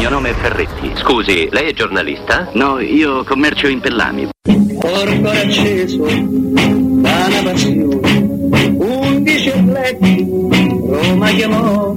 Il 0.00 0.06
mio 0.06 0.14
nome 0.14 0.30
è 0.30 0.32
Ferretti. 0.32 0.92
Scusi, 0.94 1.48
lei 1.50 1.68
è 1.68 1.72
giornalista? 1.74 2.48
No, 2.54 2.80
io 2.80 3.22
commercio 3.22 3.68
in 3.68 3.80
pellami. 3.80 4.28
Porto 4.78 5.28
acceso 5.28 6.04
da 6.04 7.26
una 7.26 7.42
passione, 7.44 8.78
undici 8.78 9.50
atleti 9.50 10.26
Roma 10.86 11.28
chiamò 11.32 11.94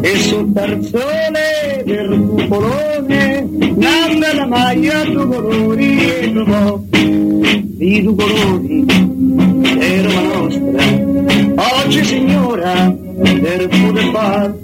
e 0.00 0.16
sul 0.16 0.52
tarzone 0.52 1.84
del 1.84 2.18
cupolone 2.18 3.48
nanna 3.76 4.34
la 4.34 4.46
maglia 4.46 5.04
due 5.04 5.24
colori 5.24 6.10
e 6.10 6.32
trovò 6.32 6.80
i 7.78 8.02
due 8.02 8.14
colori 8.16 8.84
è 9.78 10.02
Roma 10.02 10.20
nostra 10.20 11.84
oggi 11.84 12.04
signora 12.04 13.03
per 13.22 13.68
poter 13.68 14.10
fare 14.12 14.54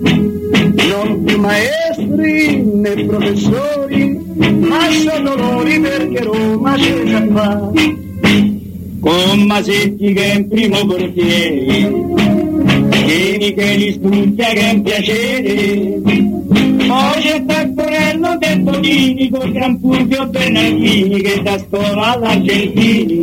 non 0.88 1.24
più 1.24 1.38
maestri 1.38 2.62
né 2.62 3.04
professori 3.04 4.18
ma 4.60 4.90
sono 4.90 5.34
dolori 5.36 5.80
perché 5.80 6.22
Roma 6.22 6.74
c'è 6.74 7.04
già 7.04 7.26
fa 7.32 7.72
con 9.00 9.40
Masetti 9.46 10.12
che 10.12 10.32
è 10.32 10.34
in 10.36 10.48
primo 10.48 10.86
portiere 10.86 12.28
che 13.54 13.74
li 13.76 13.92
studia 13.92 14.48
che 14.48 14.60
è 14.60 14.72
un 14.72 14.82
piacere. 14.82 16.00
Poi 16.86 17.22
c'è 17.22 17.44
Taccorello 17.44 18.36
del 18.38 18.60
Bonini 18.60 19.30
con 19.30 19.50
Gran 19.52 19.78
Fulvio 19.80 20.26
Bernardini 20.26 21.20
che 21.22 21.42
da 21.42 21.58
scuola 21.58 22.12
all'Argentini 22.14 23.22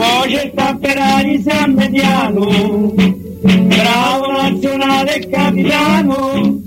poi 0.00 0.32
c'è 0.32 0.50
Tapperari 0.54 1.42
San 1.42 1.74
Mediano 1.74 3.09
bravo 3.42 4.32
nazionale 4.32 5.26
capitano. 5.28 6.58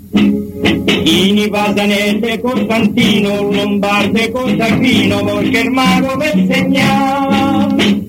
Ini 1.06 1.50
Pasanese 1.50 2.40
Costantino 2.42 3.52
Lombarde 3.52 4.32
Costantino 4.32 5.24
Volchermano 5.24 6.18
per 6.18 6.48
segnare. 6.50 8.02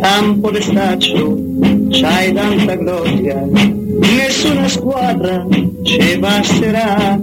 Campo 0.00 0.50
de 0.50 0.60
staccio 0.60 1.38
c'hai 1.90 2.32
tanta 2.32 2.74
gloria. 2.76 3.42
Nessuna 3.98 4.68
squadra 4.68 5.46
ci 5.82 6.18
passerà 6.20 7.18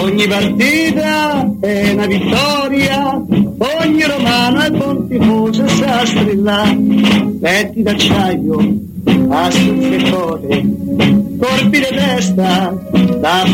ogni 0.00 0.26
partita 0.26 1.50
è 1.60 1.92
una 1.92 2.06
vittoria. 2.06 3.22
Ogni 3.82 4.02
romano 4.04 4.60
è 4.60 4.70
buon 4.70 5.08
tifoso 5.08 5.68
sa 5.68 6.06
strillare 6.06 7.19
petti 7.40 7.82
d'acciaio 7.82 8.58
a 9.30 9.50
sul 9.50 10.10
cuore 10.10 10.64
colpi 11.38 11.78
di 11.78 11.86
testa 11.88 12.76
da 13.18 13.44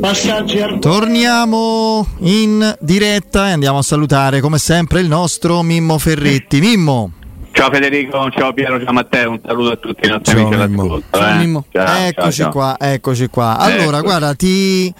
passaggi 0.00 0.60
al 0.60 0.78
Torniamo 0.80 2.06
in 2.18 2.76
diretta 2.80 3.48
e 3.48 3.52
andiamo 3.52 3.78
a 3.78 3.82
salutare 3.82 4.40
come 4.40 4.58
sempre 4.58 5.00
il 5.00 5.06
nostro 5.06 5.62
Mimmo 5.62 5.98
Ferretti. 5.98 6.58
Mimmo. 6.60 7.12
Ciao 7.52 7.70
Federico, 7.70 8.28
ciao 8.30 8.52
Piero, 8.52 8.82
ciao 8.82 8.92
Matteo, 8.92 9.30
un 9.30 9.40
saluto 9.44 9.70
a 9.70 9.76
tutti 9.76 10.06
i 10.06 10.10
nostri 10.10 10.34
Ciao, 10.36 10.46
amici 10.48 10.68
Mimmo. 10.68 11.00
Ciao, 11.10 11.28
eh. 11.28 11.34
Mimmo. 11.38 11.64
Ciao, 11.70 12.06
eccoci 12.06 12.12
ciao, 12.12 12.30
ciao. 12.32 12.50
qua, 12.50 12.76
eccoci 12.78 13.28
qua. 13.28 13.56
Allora, 13.56 13.98
Eccoci. 13.98 14.02
guarda, 14.02 14.34
ti, 14.34 14.92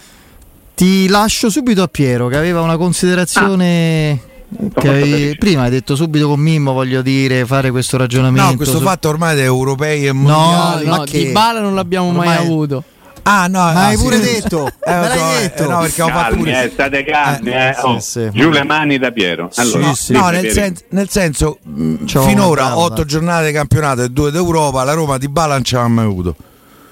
ti 0.74 1.08
lascio 1.08 1.50
subito 1.50 1.82
a 1.82 1.88
Piero 1.88 2.28
che 2.28 2.36
aveva 2.36 2.60
una 2.62 2.76
considerazione. 2.76 4.20
Che 4.26 4.35
avevi- 4.74 5.36
prima 5.36 5.62
hai 5.62 5.70
detto 5.70 5.96
subito 5.96 6.28
con 6.28 6.40
Mimmo, 6.40 6.72
voglio 6.72 7.02
dire, 7.02 7.44
fare 7.46 7.70
questo 7.70 7.96
ragionamento. 7.96 8.50
No, 8.50 8.56
questo 8.56 8.78
su- 8.78 8.84
fatto 8.84 9.08
ormai 9.08 9.38
è 9.38 9.42
europei 9.42 10.06
e 10.06 10.12
No, 10.12 10.20
mondiali. 10.20 10.86
ma 10.86 10.96
no, 10.96 11.02
che- 11.04 11.18
di 11.18 11.32
Bala 11.32 11.60
non 11.60 11.74
l'abbiamo 11.74 12.10
mai 12.12 12.28
Ormai- 12.28 12.46
avuto. 12.46 12.84
Ah, 13.28 13.48
no, 13.48 13.58
Ma 13.58 13.72
ah, 13.72 13.86
hai 13.86 13.96
sì. 13.96 14.02
pure 14.04 14.20
detto, 14.20 14.66
Eh, 14.86 14.92
me 14.92 15.08
l'hai 15.08 15.18
so, 15.18 15.24
eh, 15.24 15.40
detto. 15.40 15.68
no, 15.68 15.80
perché 15.80 16.02
ho 16.02 16.06
fatto 16.06 16.20
Calmi, 16.20 16.36
pure 16.38 16.64
eh, 16.64 16.70
state 16.70 17.04
calmi, 17.04 17.50
Eh, 17.50 17.68
eh. 17.68 17.74
sì, 17.74 17.80
Oh, 17.86 17.98
sì. 17.98 18.30
Giù 18.32 18.50
le 18.50 18.62
mani 18.62 18.98
da 18.98 19.10
Piero. 19.10 19.50
Allora, 19.56 19.94
sì. 19.94 20.12
No, 20.12 20.28
nel, 20.28 20.48
sen- 20.52 20.76
nel 20.90 21.08
senso, 21.08 21.58
mh, 21.64 22.04
C'ho 22.04 22.20
una 22.20 22.28
finora 22.28 22.78
otto 22.78 23.04
giornate 23.04 23.46
di 23.46 23.52
campionato 23.52 24.04
e 24.04 24.10
due 24.10 24.30
d'Europa, 24.30 24.84
la 24.84 24.92
Roma 24.92 25.18
di 25.18 25.28
Bala 25.28 25.54
non 25.54 25.64
ci 25.64 25.74
aveva 25.74 25.88
mai 25.90 26.04
avuto. 26.04 26.36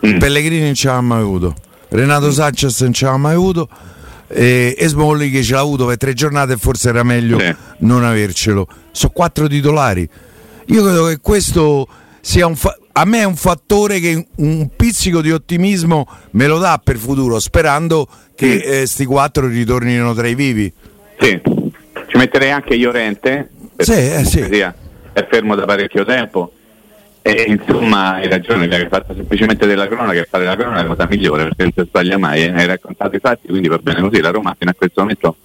Mm. 0.05 0.19
Pellegrini 0.19 0.65
non 0.65 0.75
ci 0.75 0.89
aveva 0.89 1.03
mai 1.03 1.21
avuto. 1.21 1.55
Renato 1.91 2.33
Sanchez 2.33 2.81
non 2.81 2.93
ci 2.93 3.05
aveva 3.05 3.19
mai 3.19 3.35
avuto. 3.35 3.69
E, 4.29 4.75
e 4.77 4.89
Smolli 4.89 5.31
che 5.31 5.43
ce 5.43 5.53
l'ha 5.55 5.61
avuto 5.61 5.87
per 5.87 5.97
tre 5.97 6.13
giornate 6.15 6.55
e 6.55 6.57
forse 6.57 6.89
era 6.89 7.03
meglio 7.03 7.39
Sì. 7.39 7.55
non 7.79 8.05
avercelo. 8.05 8.67
Sono 8.91 9.13
quattro 9.13 9.47
titolari. 9.47 10.09
Io 10.67 10.83
credo 10.83 11.07
che 11.07 11.19
questo 11.21 11.87
sia 12.21 12.47
un 12.47 12.57
fa- 12.57 12.77
a 12.93 13.05
me 13.05 13.21
è 13.21 13.25
un 13.25 13.37
fattore 13.37 14.01
che 14.01 14.27
un 14.37 14.69
pizzico 14.75 15.21
di 15.21 15.31
ottimismo 15.31 16.07
me 16.33 16.47
lo 16.47 16.59
dà 16.59 16.81
per 16.83 16.97
futuro, 16.97 17.39
sperando 17.39 18.07
che 18.35 18.81
eh, 18.83 18.87
sti 18.87 19.05
quattro 19.05 19.47
ritornino 19.47 20.15
tra 20.15 20.27
i 20.27 20.35
vivi. 20.35 20.73
Sì. 21.19 21.41
Ci 22.07 22.17
metterei 22.17 22.51
anche 22.51 22.75
Iorente. 22.75 23.51
Sì, 23.77 23.93
eh, 23.93 24.25
sì. 24.25 24.41
È 24.41 25.27
fermo 25.31 25.55
da 25.55 25.65
parecchio 25.65 26.05
tempo. 26.05 26.53
E 27.27 27.47
insomma 27.49 28.17
hai 28.17 28.29
ragione, 28.29 28.69
che 28.69 28.75
hai 28.75 28.87
fatto 28.87 29.15
semplicemente 29.15 29.65
della 29.65 29.89
cronaca 29.89 30.21
e 30.21 30.27
fare 30.29 30.45
la 30.45 30.57
cronaca 30.57 30.81
è 30.81 30.83
la 30.83 30.89
cosa 30.89 31.07
migliore 31.09 31.45
perché 31.45 31.63
non 31.63 31.73
si 31.75 31.85
sbaglia 31.89 32.19
mai, 32.19 32.43
eh. 32.43 32.53
hai 32.53 32.67
raccontato 32.67 33.17
i 33.17 33.19
fatti, 33.19 33.49
quindi 33.49 33.67
va 33.67 33.79
bene 33.79 34.03
così, 34.03 34.21
la 34.21 34.29
Roma 34.29 34.55
fino 34.59 34.71
a 34.71 34.75
questo 34.75 35.01
momento 35.01 35.37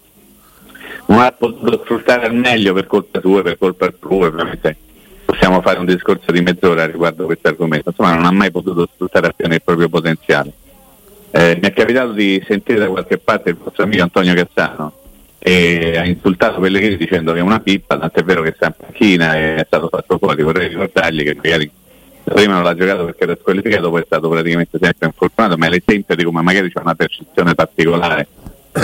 non 1.06 1.22
ha 1.22 1.32
potuto 1.32 1.80
sfruttare 1.82 2.26
al 2.26 2.36
meglio 2.36 2.74
per 2.74 2.86
colpa 2.86 3.22
tua, 3.22 3.42
per 3.44 3.58
colpa 3.58 3.86
altrui, 3.86 4.26
ovviamente 4.26 4.76
possiamo 5.24 5.62
fare 5.62 5.80
un 5.80 5.86
discorso 5.86 6.34
di 6.34 6.42
mezz'ora 6.42 6.86
riguardo 6.86 7.24
questo 7.24 7.48
argomento, 7.48 7.92
insomma 7.92 8.14
non 8.14 8.26
ha 8.26 8.32
mai 8.32 8.52
potuto 8.52 8.90
sfruttare 8.94 9.28
appieno 9.28 9.54
il 9.54 9.62
proprio 9.64 9.88
potenziale. 9.88 10.52
Eh, 11.32 11.60
mi 11.62 11.68
è 11.70 11.72
capitato 11.72 12.12
di 12.12 12.44
sentire 12.46 12.80
da 12.80 12.88
qualche 12.88 13.20
parte 13.20 13.52
il 13.52 13.56
vostro 13.56 13.84
amico 13.84 14.04
Antonio 14.04 14.34
Cassano 14.34 14.99
e 15.40 15.98
ha 15.98 16.06
insultato 16.06 16.60
Pellegrini 16.60 16.98
dicendo 16.98 17.32
che 17.32 17.40
è 17.40 17.42
una 17.42 17.60
pippa, 17.60 17.98
tant'è 17.98 18.24
vero 18.24 18.42
che 18.42 18.54
sta 18.56 18.68
in 18.68 18.74
panchina 18.78 19.36
e 19.36 19.56
è 19.56 19.64
stato 19.66 19.88
fatto 19.88 20.18
fuori, 20.18 20.44
vorrei 20.44 20.68
ricordargli 20.68 21.24
che 21.24 21.36
magari 21.36 21.72
prima 22.24 22.54
non 22.54 22.64
l'ha 22.64 22.76
giocato 22.76 23.06
perché 23.06 23.24
era 23.24 23.38
squalificato, 23.40 23.90
poi 23.90 24.02
è 24.02 24.06
stato 24.06 24.30
praticamente 24.30 24.78
sempre 24.80 25.08
infortunato, 25.08 25.58
ma 25.58 25.66
è 25.66 25.70
l'esempio 25.70 26.16
di 26.16 26.24
come 26.24 26.42
magari 26.42 26.72
c'è 26.72 26.82
una 26.82 26.96
percezione 26.96 27.56
particolare 27.56 28.28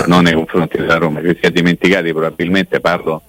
non 0.06 0.24
nei 0.24 0.34
confronti 0.34 0.78
della 0.78 0.96
Roma, 0.96 1.20
che 1.20 1.36
si 1.40 1.46
è 1.46 1.50
dimenticati 1.50 2.12
probabilmente 2.12 2.80
parlo 2.80 3.22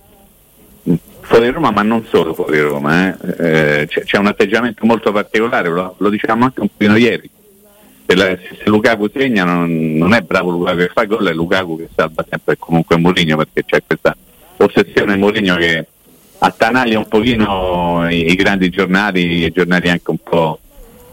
fuori 1.27 1.49
Roma 1.49 1.71
ma 1.71 1.81
non 1.81 2.05
solo 2.05 2.33
fuori 2.33 2.59
Roma, 2.61 3.09
eh. 3.09 3.81
Eh, 3.81 3.87
c'è, 3.87 4.03
c'è 4.03 4.17
un 4.17 4.27
atteggiamento 4.27 4.85
molto 4.85 5.11
particolare, 5.11 5.69
lo, 5.69 5.95
lo 5.97 6.09
dicevamo 6.09 6.45
anche 6.45 6.61
un 6.61 6.69
pochino 6.69 6.95
ieri, 6.95 7.29
se, 8.07 8.15
la- 8.15 8.37
se 8.37 8.63
Lukaku 8.65 9.09
segna 9.13 9.43
non, 9.43 9.97
non 9.97 10.13
è 10.13 10.21
bravo 10.21 10.49
Lukaku 10.49 10.77
che 10.77 10.91
fa 10.93 11.03
gol, 11.03 11.27
è 11.27 11.33
Lukaku 11.33 11.77
che 11.77 11.89
salva 11.93 12.25
sempre 12.27 12.55
comunque 12.57 12.97
Mourinho 12.97 13.35
perché 13.35 13.65
c'è 13.65 13.83
questa 13.85 14.15
ossessione 14.57 15.17
Mourinho 15.17 15.55
che 15.57 15.85
attanaglia 16.39 16.97
un 16.97 17.07
pochino 17.07 18.07
i, 18.09 18.31
i 18.31 18.35
grandi 18.35 18.69
giornali 18.69 19.43
e 19.43 19.51
giornali 19.51 19.89
anche 19.89 20.09
un 20.09 20.17
po', 20.17 20.59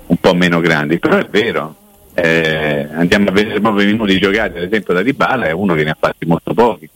un 0.06 0.16
po' 0.16 0.34
meno 0.34 0.60
grandi, 0.60 0.98
però 0.98 1.16
è 1.16 1.26
vero, 1.28 1.74
eh, 2.14 2.86
andiamo 2.92 3.28
a 3.30 3.32
vedere 3.32 3.60
proprio 3.60 3.82
i 3.82 3.90
minuti 3.90 4.18
giocati 4.18 4.58
ad 4.58 4.64
esempio 4.64 4.94
da 4.94 5.02
Dybala 5.02 5.46
è 5.46 5.50
uno 5.50 5.74
che 5.74 5.82
ne 5.82 5.90
ha 5.90 5.96
fatti 5.98 6.26
molto 6.26 6.54
pochi, 6.54 6.88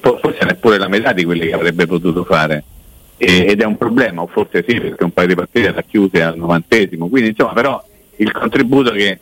forse 0.00 0.44
neppure 0.44 0.78
la 0.78 0.88
metà 0.88 1.12
di 1.12 1.24
quelli 1.24 1.46
che 1.46 1.54
avrebbe 1.54 1.86
potuto 1.86 2.24
fare. 2.24 2.64
Ed 3.20 3.60
è 3.60 3.64
un 3.64 3.76
problema, 3.76 4.22
o 4.22 4.28
forse 4.28 4.64
sì 4.66 4.80
perché 4.80 5.02
un 5.02 5.10
paio 5.10 5.26
di 5.26 5.34
partite 5.34 5.72
l'ha 5.72 5.82
chiuse 5.82 6.22
al 6.22 6.36
novantesimo, 6.36 7.08
quindi 7.08 7.30
insomma 7.30 7.52
però 7.52 7.84
il 8.16 8.30
contributo 8.30 8.92
che 8.92 9.18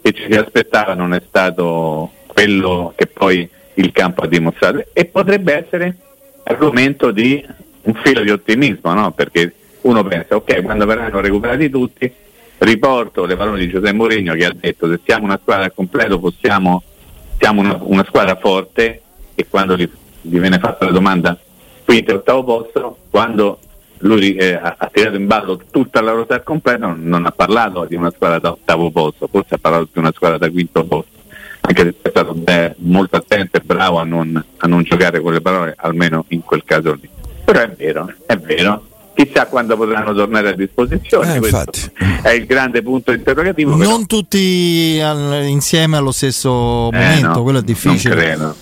che 0.00 0.12
ci 0.12 0.26
si 0.30 0.36
aspettava 0.36 0.94
non 0.94 1.14
è 1.14 1.22
stato 1.26 2.10
quello 2.26 2.92
che 2.96 3.06
poi 3.06 3.48
il 3.74 3.92
campo 3.92 4.22
ha 4.22 4.26
dimostrato. 4.26 4.84
E 4.92 5.04
potrebbe 5.06 5.54
essere 5.54 5.96
argomento 6.44 7.10
di 7.10 7.44
un 7.82 7.94
filo 8.02 8.22
di 8.22 8.30
ottimismo, 8.30 8.92
no? 8.92 9.12
perché 9.12 9.54
uno 9.82 10.04
pensa, 10.04 10.36
ok, 10.36 10.62
quando 10.62 10.86
verranno 10.86 11.20
recuperati 11.20 11.70
tutti, 11.70 12.12
riporto 12.58 13.24
le 13.24 13.36
parole 13.36 13.60
di 13.60 13.68
Giuseppe 13.68 13.92
Mourinho 13.92 14.34
che 14.34 14.44
ha 14.44 14.52
detto 14.54 14.88
se 14.88 15.00
siamo 15.04 15.24
una 15.24 15.38
squadra 15.40 15.64
al 15.64 15.74
completo 15.74 16.18
possiamo, 16.18 16.82
siamo 17.38 17.60
una, 17.60 17.78
una 17.80 18.04
squadra 18.06 18.36
forte. 18.36 19.02
E 19.34 19.46
quando 19.48 19.76
gli, 19.76 19.88
gli 20.20 20.38
viene 20.38 20.58
fatta 20.58 20.84
la 20.84 20.90
domanda 20.90 21.38
quinto 21.84 22.10
e 22.10 22.14
ottavo 22.14 22.44
posto, 22.44 22.98
quando 23.10 23.58
lui 24.00 24.34
eh, 24.34 24.54
ha 24.54 24.90
tirato 24.92 25.16
in 25.16 25.26
ballo 25.26 25.60
tutta 25.70 26.00
la 26.00 26.12
rosa 26.12 26.34
al 26.34 26.42
completo, 26.42 26.94
non 26.96 27.26
ha 27.26 27.30
parlato 27.30 27.84
di 27.84 27.94
una 27.96 28.10
squadra 28.10 28.38
da 28.38 28.50
ottavo 28.52 28.90
posto, 28.90 29.28
forse 29.30 29.54
ha 29.54 29.58
parlato 29.58 29.88
di 29.92 29.98
una 29.98 30.12
squadra 30.14 30.38
da 30.38 30.50
quinto 30.50 30.84
posto, 30.84 31.10
anche 31.60 31.82
se 31.82 31.94
è 32.02 32.08
stato 32.10 32.32
beh, 32.34 32.74
molto 32.78 33.16
attento 33.16 33.56
e 33.58 33.60
bravo 33.60 33.98
a 33.98 34.04
non, 34.04 34.42
a 34.58 34.66
non 34.66 34.82
giocare 34.82 35.20
con 35.20 35.32
le 35.32 35.40
parole, 35.40 35.74
almeno 35.76 36.24
in 36.28 36.42
quel 36.42 36.62
caso 36.64 36.92
lì. 37.00 37.08
Però 37.44 37.60
è 37.60 37.70
vero, 37.76 38.12
è 38.26 38.36
vero. 38.36 38.84
Chissà 39.12 39.46
quando 39.46 39.76
potranno 39.76 40.14
tornare 40.14 40.50
a 40.50 40.52
disposizione. 40.54 41.34
Eh, 41.34 41.36
infatti. 41.36 41.90
è 42.22 42.30
il 42.30 42.46
grande 42.46 42.80
punto 42.80 43.12
interrogativo. 43.12 43.76
però- 43.76 43.90
Non 43.90 44.06
tutti 44.06 44.98
al- 45.02 45.44
insieme 45.46 45.98
allo 45.98 46.12
stesso 46.12 46.88
Eh, 46.92 46.96
momento, 46.96 47.26
no, 47.26 47.42
quello 47.42 47.58
è 47.58 47.62
difficile. 47.62 48.14
Non 48.14 48.24
credo. 48.24 48.54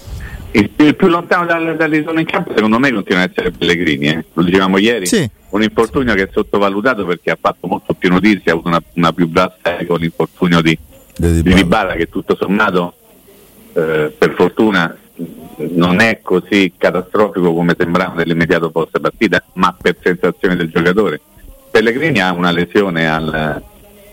Il, 0.53 0.71
il 0.77 0.97
più 0.97 1.09
lontano 1.09 1.45
dal- 1.45 1.77
dall'isola 1.77 2.21
in 2.21 2.27
campo 2.27 2.53
secondo 2.55 2.79
me 2.79 2.91
continua 2.93 3.23
ad 3.23 3.31
essere 3.31 3.51
Pellegrini, 3.51 4.07
eh. 4.09 4.25
lo 4.33 4.43
dicevamo 4.43 4.79
ieri, 4.79 5.07
Sì. 5.07 5.29
un 5.51 5.63
infortunio 5.63 6.15
che 6.15 6.23
è 6.23 6.29
sottovalutato 6.33 7.05
perché 7.05 7.31
ha 7.31 7.39
fatto 7.41 7.67
molto 7.67 7.93
più 7.95 8.09
notizie, 8.11 8.51
ha 8.51 8.55
avuto 8.55 8.69
una, 8.69 8.83
una 8.95 9.13
più 9.13 9.29
bassa 9.29 9.77
con 9.87 9.99
l'infortunio 10.01 10.63
di, 10.63 10.77
Di 11.17 11.27
di 11.33 11.43
Dybala. 11.43 11.55
Dybala 11.63 11.93
che 11.95 12.09
tutto 12.09 12.35
sommato 12.35 12.95
eh, 13.75 14.13
per 14.17 14.33
fortuna 14.35 14.97
non 15.57 16.01
è 16.01 16.21
così 16.23 16.73
catastrofico 16.79 17.53
come 17.53 17.75
sembrava 17.77 18.15
nell'immediato 18.15 18.71
post 18.71 18.99
partita, 19.01 19.43
ma 19.55 19.77
per 19.81 19.97
sensazione 20.03 20.57
del 20.57 20.71
giocatore. 20.71 21.21
Pellegrini 21.71 22.21
ha 22.21 22.33
una 22.33 22.51
lesione 22.53 23.09
al, 23.11 23.63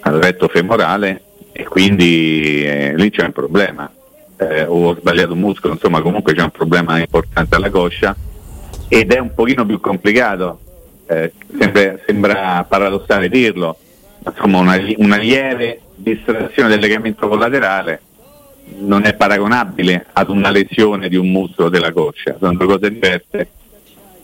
al 0.02 0.14
retto 0.20 0.48
femorale 0.50 1.22
e 1.54 1.64
quindi 1.64 2.64
eh, 2.66 2.94
lì 2.98 3.10
c'è 3.10 3.24
un 3.24 3.32
problema. 3.32 3.90
Eh, 4.38 4.66
o 4.66 4.90
ho 4.90 4.96
sbagliato 5.00 5.32
un 5.32 5.40
muscolo, 5.40 5.74
insomma 5.74 6.02
comunque 6.02 6.34
c'è 6.34 6.42
un 6.42 6.52
problema 6.52 7.00
importante 7.00 7.56
alla 7.56 7.70
coscia 7.70 8.14
ed 8.90 9.14
è 9.14 9.20
un 9.20 9.34
pochino 9.34 9.66
più 9.66 9.80
complicato, 9.80 10.60
eh, 11.08 11.32
sembra, 11.58 11.98
sembra 12.06 12.66
paradossale 12.68 13.30
dirlo, 13.30 13.78
ma 14.24 14.34
insomma 14.36 14.60
una, 14.60 14.78
una 14.98 15.16
lieve 15.16 15.80
distrazione 15.96 16.68
del 16.68 16.80
legamento 16.80 17.30
collaterale 17.30 18.02
non 18.80 19.06
è 19.06 19.14
paragonabile 19.14 20.08
ad 20.12 20.30
una 20.30 20.50
lesione 20.50 21.08
di 21.08 21.16
un 21.16 21.32
muscolo 21.32 21.70
della 21.70 21.94
coscia, 21.94 22.36
sono 22.38 22.56
due 22.56 22.66
cose 22.66 22.92
diverse 22.92 23.50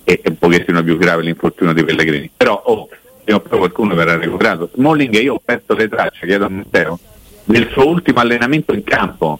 e 0.03 0.19
è 0.21 0.27
un 0.29 0.37
pochettino 0.37 0.83
più 0.83 0.97
grave 0.97 1.23
l'infortunio 1.23 1.73
di 1.73 1.83
Pellegrini. 1.83 2.29
Però 2.35 2.61
oh, 2.65 2.89
prima 3.23 3.37
o 3.37 3.41
poi 3.41 3.59
qualcuno 3.59 3.93
verrà 3.93 4.17
recuperato. 4.17 4.69
Smalling 4.73 5.13
io 5.19 5.35
ho 5.35 5.41
perso 5.43 5.73
le 5.73 5.87
tracce, 5.87 6.25
chiedo 6.25 6.45
a 6.45 6.49
Matteo, 6.49 6.99
del 7.45 7.69
suo 7.71 7.87
ultimo 7.87 8.19
allenamento 8.19 8.73
in 8.73 8.83
campo. 8.83 9.39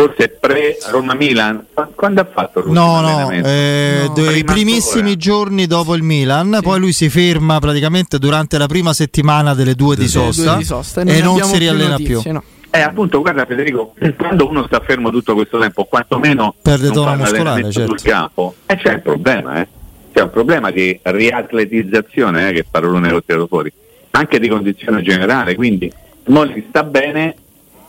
Forse 0.00 0.28
pre-Roma-Milan, 0.40 1.66
Qua- 1.74 1.90
quando 1.94 2.22
ha 2.22 2.24
fatto 2.24 2.60
l'ultimo 2.60 3.00
No, 3.00 3.00
no, 3.00 3.30
eh, 3.30 4.04
No, 4.06 4.12
dei 4.14 4.24
prima 4.44 4.52
primissimi 4.52 4.98
ancora. 5.10 5.16
giorni 5.16 5.66
dopo 5.66 5.94
il 5.94 6.02
Milan, 6.02 6.58
poi 6.62 6.78
lui 6.78 6.92
si 6.94 7.10
ferma 7.10 7.58
praticamente 7.58 8.18
durante 8.18 8.56
la 8.56 8.66
prima 8.66 8.94
settimana 8.94 9.52
delle 9.52 9.74
due 9.74 9.96
di 9.96 10.06
Delle 10.06 10.12
Due 10.24 10.32
sosta, 10.32 10.56
di 10.56 10.64
sosta, 10.64 11.00
e 11.02 11.20
non 11.20 11.42
si 11.42 11.58
riallena 11.58 11.90
notizie, 11.90 12.20
più. 12.22 12.32
no. 12.32 12.42
Eh, 12.70 12.80
appunto, 12.80 13.20
guarda 13.20 13.44
Federico, 13.44 13.92
quando 14.16 14.48
uno 14.48 14.64
sta 14.64 14.80
fermo 14.80 15.10
tutto 15.10 15.34
questo 15.34 15.58
tempo, 15.58 15.84
quantomeno 15.84 16.54
Perde 16.62 16.90
tono 16.92 17.10
muscolare, 17.16 17.36
allenamento 17.36 17.72
certo. 17.72 17.98
sul 17.98 18.08
campo, 18.10 18.54
e 18.64 18.76
c'è 18.78 18.94
un 18.94 19.02
problema, 19.02 19.60
eh. 19.60 19.68
C'è 20.14 20.22
un 20.22 20.30
problema 20.30 20.70
di 20.70 20.98
riatletizzazione, 21.02 22.48
eh, 22.48 22.52
che 22.54 22.64
parolone 22.70 23.10
l'ho 23.10 23.22
tirato 23.22 23.46
fuori, 23.48 23.70
anche 24.12 24.38
di 24.40 24.48
condizione 24.48 25.02
generale, 25.02 25.54
quindi 25.56 25.92
Smolli 26.24 26.64
sta 26.70 26.84
bene, 26.84 27.34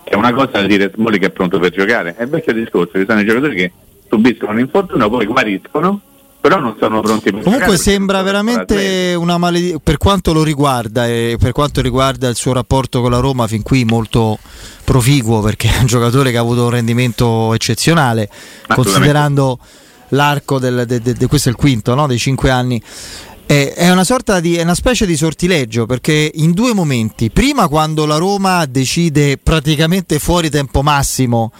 è 0.03 0.15
una 0.15 0.33
cosa 0.33 0.59
da 0.59 0.65
dire 0.65 0.91
Smolli 0.93 1.19
che 1.19 1.27
è 1.27 1.29
pronto 1.31 1.59
per 1.59 1.71
giocare, 1.71 2.15
è 2.15 2.23
il 2.23 2.29
vecchio 2.29 2.53
discorso, 2.53 2.97
ci 2.97 3.05
sono 3.07 3.21
i 3.21 3.25
giocatori 3.25 3.55
che 3.55 3.71
subiscono 4.09 4.51
un 4.51 4.59
infortunio, 4.59 5.09
poi 5.09 5.25
guariscono, 5.25 6.01
però 6.41 6.59
non 6.59 6.75
sono 6.79 7.01
pronti 7.01 7.31
per 7.31 7.43
Comunque 7.43 7.77
sembra 7.77 8.23
veramente 8.23 9.13
una 9.15 9.37
maledizione 9.37 9.81
per 9.83 9.97
quanto 9.97 10.33
lo 10.33 10.43
riguarda 10.43 11.07
e 11.07 11.37
per 11.39 11.51
quanto 11.51 11.81
riguarda 11.81 12.27
il 12.27 12.35
suo 12.35 12.51
rapporto 12.51 12.99
con 12.99 13.11
la 13.11 13.19
Roma 13.19 13.45
fin 13.45 13.61
qui 13.61 13.85
molto 13.85 14.39
proficuo 14.83 15.41
perché 15.41 15.69
è 15.69 15.79
un 15.79 15.85
giocatore 15.85 16.31
che 16.31 16.37
ha 16.37 16.41
avuto 16.41 16.63
un 16.63 16.71
rendimento 16.71 17.53
eccezionale 17.53 18.27
considerando 18.67 19.59
l'arco 20.09 20.57
del, 20.57 20.83
de- 20.87 20.99
de- 20.99 21.13
de- 21.13 21.27
questo 21.27 21.49
è 21.49 21.51
il 21.51 21.57
quinto 21.57 21.93
no? 21.93 22.07
dei 22.07 22.17
cinque 22.17 22.49
anni 22.49 22.81
è, 23.51 23.73
è 23.73 23.91
una 23.91 24.03
sorta 24.05 24.39
di 24.39 24.55
è 24.55 24.61
una 24.63 24.75
specie 24.75 25.05
di 25.05 25.17
sortileggio 25.17 25.85
perché 25.85 26.31
in 26.35 26.51
due 26.53 26.73
momenti 26.73 27.29
prima 27.31 27.67
quando 27.67 28.05
la 28.05 28.15
Roma 28.15 28.65
decide 28.65 29.37
praticamente 29.37 30.19
fuori 30.19 30.49
tempo 30.49 30.81
massimo 30.81 31.51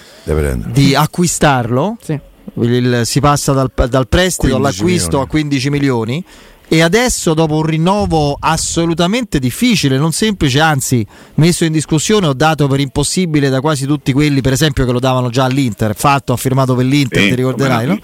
di 0.72 0.96
acquistarlo 0.96 1.98
Sì. 2.02 2.18
il- 2.62 3.02
si 3.04 3.20
passa 3.20 3.52
dal, 3.52 3.72
dal 3.90 4.08
prestito 4.08 4.54
15 4.54 4.56
all'acquisto 4.58 5.18
milioni. 5.18 5.24
a 5.24 5.28
15 5.28 5.70
milioni 5.70 6.26
e 6.74 6.82
adesso 6.82 7.34
dopo 7.34 7.56
un 7.56 7.64
rinnovo 7.64 8.38
assolutamente 8.40 9.40
difficile, 9.40 9.98
non 9.98 10.14
semplice, 10.14 10.62
anzi 10.62 11.06
messo 11.34 11.66
in 11.66 11.74
discussione 11.74 12.28
ho 12.28 12.34
dato 12.34 12.70
per 12.70 12.80
impossibile 12.80 13.50
da 13.50 13.60
quasi 13.60 13.86
tutti 13.86 14.14
quelli 14.14 14.40
per 14.40 14.54
esempio 14.54 14.86
che 14.86 14.94
lo 14.94 15.02
davano 15.02 15.30
già 15.30 15.44
all'Inter, 15.44 15.94
fatto, 15.98 16.32
ha 16.32 16.38
firmato 16.38 16.74
per 16.74 16.86
l'Inter, 16.86 17.24
Sì, 17.24 17.28
ti 17.28 17.36
ricorderai, 17.36 17.88
no? 17.88 18.00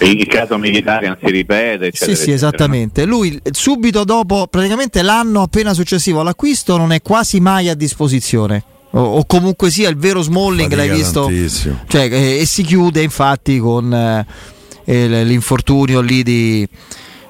Il 0.00 0.26
caso 0.26 0.58
militare 0.58 1.06
non 1.06 1.16
si 1.18 1.30
ripete, 1.30 1.86
eccetera, 1.86 1.92
Sì, 1.92 2.04
sì, 2.04 2.10
eccetera, 2.10 2.26
no? 2.26 2.34
esattamente. 2.34 3.04
Lui 3.06 3.40
subito 3.52 4.04
dopo, 4.04 4.48
praticamente 4.48 5.00
l'anno 5.00 5.40
appena 5.40 5.72
successivo 5.72 6.20
all'acquisto, 6.20 6.76
non 6.76 6.92
è 6.92 7.00
quasi 7.00 7.40
mai 7.40 7.70
a 7.70 7.74
disposizione. 7.74 8.62
O, 8.90 9.00
o 9.00 9.24
comunque 9.24 9.70
sia 9.70 9.88
il 9.88 9.96
vero 9.96 10.20
Smalling, 10.20 10.70
l'hai 10.74 10.90
visto? 10.90 11.26
Cioè, 11.88 12.02
eh, 12.12 12.40
e 12.40 12.44
si 12.44 12.64
chiude 12.64 13.00
infatti 13.00 13.58
con 13.58 14.26
eh, 14.84 15.24
l'infortunio 15.24 16.02
lì 16.02 16.22
di, 16.22 16.68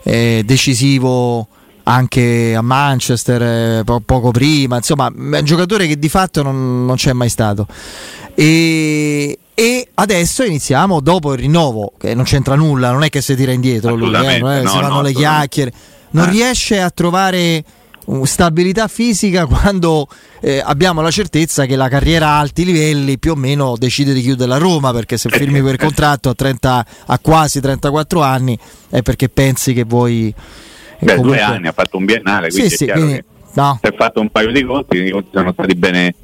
eh, 0.03 0.43
decisivo 0.45 1.47
anche 1.83 2.55
a 2.55 2.63
Manchester 2.63 3.43
eh, 3.43 3.83
po- 3.85 4.01
poco 4.05 4.31
prima, 4.31 4.77
insomma 4.77 5.07
è 5.09 5.39
un 5.39 5.45
giocatore 5.45 5.87
che 5.87 5.99
di 5.99 6.09
fatto 6.09 6.43
non, 6.43 6.85
non 6.85 6.97
c'è 6.97 7.13
mai 7.13 7.29
stato. 7.29 7.67
E, 8.35 9.39
e 9.55 9.89
adesso 9.95 10.45
iniziamo 10.45 11.01
dopo 11.01 11.33
il 11.33 11.41
rinnovo, 11.41 11.93
che 11.99 12.15
non 12.15 12.25
c'entra 12.25 12.55
nulla, 12.55 12.93
non 12.93 13.03
è 13.03 13.09
che 13.09 13.21
si 13.21 13.35
tira 13.35 13.53
indietro 13.53 13.95
lui, 13.95 14.15
eh, 14.15 14.39
no, 14.39 14.61
si 14.61 14.77
fanno 14.79 14.95
no, 14.95 15.03
le 15.03 15.13
chiacchiere, 15.13 15.73
non 16.11 16.29
Eh. 16.29 16.31
riesce 16.31 16.81
a 16.81 16.91
trovare 16.91 17.63
stabilità 18.25 18.89
fisica 18.89 19.47
quando 19.47 20.09
eh, 20.41 20.63
abbiamo 20.65 21.01
la 21.01 21.11
certezza 21.11 21.67
che 21.67 21.77
la 21.77 21.89
carriera 21.89 22.29
a 22.29 22.39
alti 22.39 22.65
livelli 22.65 23.19
più 23.19 23.33
o 23.33 23.37
meno 23.37 23.77
decide 23.77 24.13
di 24.13 24.21
chiudere 24.21 24.49
la 24.49 24.59
Roma 24.59 24.93
perché 24.93 25.17
se 25.17 25.29
firmi 25.29 25.63
per 25.63 25.77
contratto 25.79 26.29
a, 26.29 26.35
30, 26.35 26.87
a 27.07 27.19
quasi 27.19 27.61
34 27.61 28.23
anni 28.23 28.59
è 28.89 29.03
perché 29.03 29.29
pensi 29.29 29.73
che 29.73 29.85
vuoi 29.85 30.29
eh, 30.29 31.05
Beh, 31.05 31.15
comunque- 31.15 31.37
due 31.39 31.41
anni, 31.41 31.67
ha 31.69 31.73
fatto 31.73 31.97
un 31.97 32.05
biennale, 32.05 32.51
sì 32.51 32.59
quindi 32.59 32.77
sì 32.77 32.85
chiaro 32.85 33.01
quindi, 33.01 33.17
che 33.17 33.25
no, 33.55 33.79
si 33.83 33.91
è 33.91 33.95
fatto 33.95 34.21
un 34.21 34.31
paio 34.31 34.53
di 34.53 34.65
conti, 34.65 34.97
i 34.97 35.11
conti 35.11 35.29
sono 35.33 35.53
stati 35.53 35.75
bene 35.75 36.15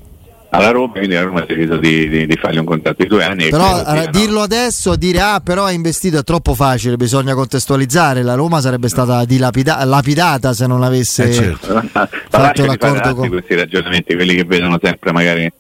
alla 0.57 0.71
Roma, 0.71 0.93
quindi 0.93 1.15
la 1.15 1.23
Roma 1.23 1.41
ha 1.43 1.45
deciso 1.47 1.77
di, 1.77 2.09
di- 2.09 2.27
di 2.27 2.37
fargli 2.37 2.59
un 2.59 2.65
contratto 2.65 3.03
di 3.03 3.09
due 3.09 3.25
anni. 3.25 3.49
però 3.49 3.83
eh, 3.87 3.95
no? 4.05 4.07
dirlo 4.11 4.41
adesso 4.43 4.97
dire 4.97 5.21
ah 5.21 5.41
però 5.41 5.65
ha 5.65 5.71
investito 5.73 6.19
è 6.19 6.23
troppo 6.25 6.55
facile 6.55 6.97
bisogna 6.97 7.35
contestualizzare 7.35 8.23
la 8.23 8.35
Roma 8.35 8.61
sarebbe 8.61 8.89
stata 8.89 9.25
dilapida- 9.25 9.85
lapidata 9.85 10.53
se 10.53 10.67
non 10.67 10.83
avesse 10.83 11.29
Eh, 11.29 11.33
certo. 11.33 11.83
Fatto 12.29 12.65
l'accordo 12.65 13.15
con- 13.15 13.29
questi 13.29 13.55
ragionamenti, 13.55 14.15
quelli 14.15 14.35
che 14.35 14.45
vedono 14.45 14.79
sempre 14.83 15.13
magari 15.13 15.51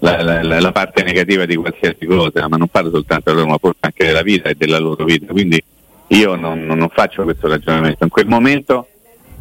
la, 0.00 0.22
la- 0.22 0.42
la- 0.42 0.60
la 0.60 0.72
parte 0.72 1.02
negativa 1.02 1.46
di 1.46 1.56
qualsiasi 1.56 2.04
cosa, 2.06 2.46
ma 2.48 2.56
non 2.56 2.68
parlo 2.68 2.90
soltanto 2.90 3.30
della 3.30 3.42
Roma, 3.42 3.56
forse 3.58 3.78
anche 3.80 4.04
della 4.04 4.22
vita 4.22 4.48
e 4.50 4.54
della 4.54 4.78
loro 4.78 5.04
vita. 5.04 5.32
Quindi 5.32 5.62
io 6.08 6.34
non- 6.36 6.66
non 6.66 6.88
faccio 6.92 7.22
questo 7.24 7.48
ragionamento. 7.48 8.04
In 8.04 8.10
quel 8.10 8.26
momento 8.26 8.86